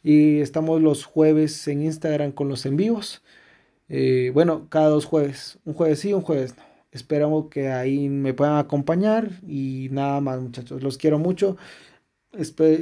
[0.02, 3.22] Y estamos los jueves en Instagram con los envíos.
[3.88, 5.58] Eh, bueno, cada dos jueves.
[5.64, 6.64] Un jueves sí, un jueves no.
[6.92, 9.30] Esperamos que ahí me puedan acompañar.
[9.46, 10.82] Y nada más muchachos.
[10.82, 11.56] Los quiero mucho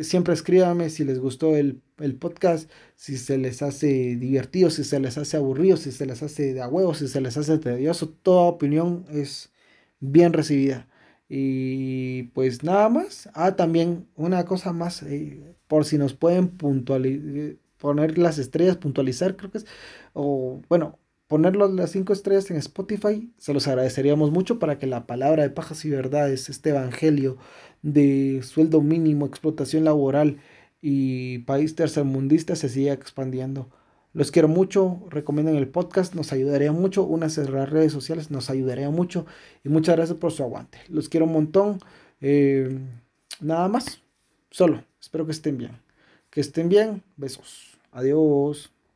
[0.02, 1.82] siempre escríbame si les gustó el,
[2.18, 6.54] podcast, si se les hace divertido, si se les hace aburrido, si se les hace
[6.54, 8.09] de huevo, si se les hace tedioso.
[8.11, 9.52] Toda opinión es
[10.00, 10.88] bien recibida.
[11.28, 13.28] Y pues nada más.
[13.34, 19.36] Ah, también una cosa más, eh, por si nos pueden puntualizar, poner las estrellas, puntualizar,
[19.36, 19.66] creo que es.
[20.12, 20.98] O bueno,
[21.29, 25.51] ponerlos las cinco estrellas en Spotify, se los agradeceríamos mucho para que la palabra de
[25.51, 27.37] pajas y verdades, este evangelio
[27.83, 30.39] de sueldo mínimo, explotación laboral
[30.81, 33.70] y país tercermundista se siga expandiendo.
[34.12, 38.49] Los quiero mucho, recomienden el podcast, nos ayudaría mucho, unas en las redes sociales nos
[38.49, 39.27] ayudaría mucho
[39.62, 40.79] y muchas gracias por su aguante.
[40.89, 41.81] Los quiero un montón.
[42.20, 42.79] Eh,
[43.41, 44.01] nada más,
[44.51, 45.72] solo, espero que estén bien.
[46.31, 47.79] Que estén bien, besos.
[47.93, 48.76] Adiós.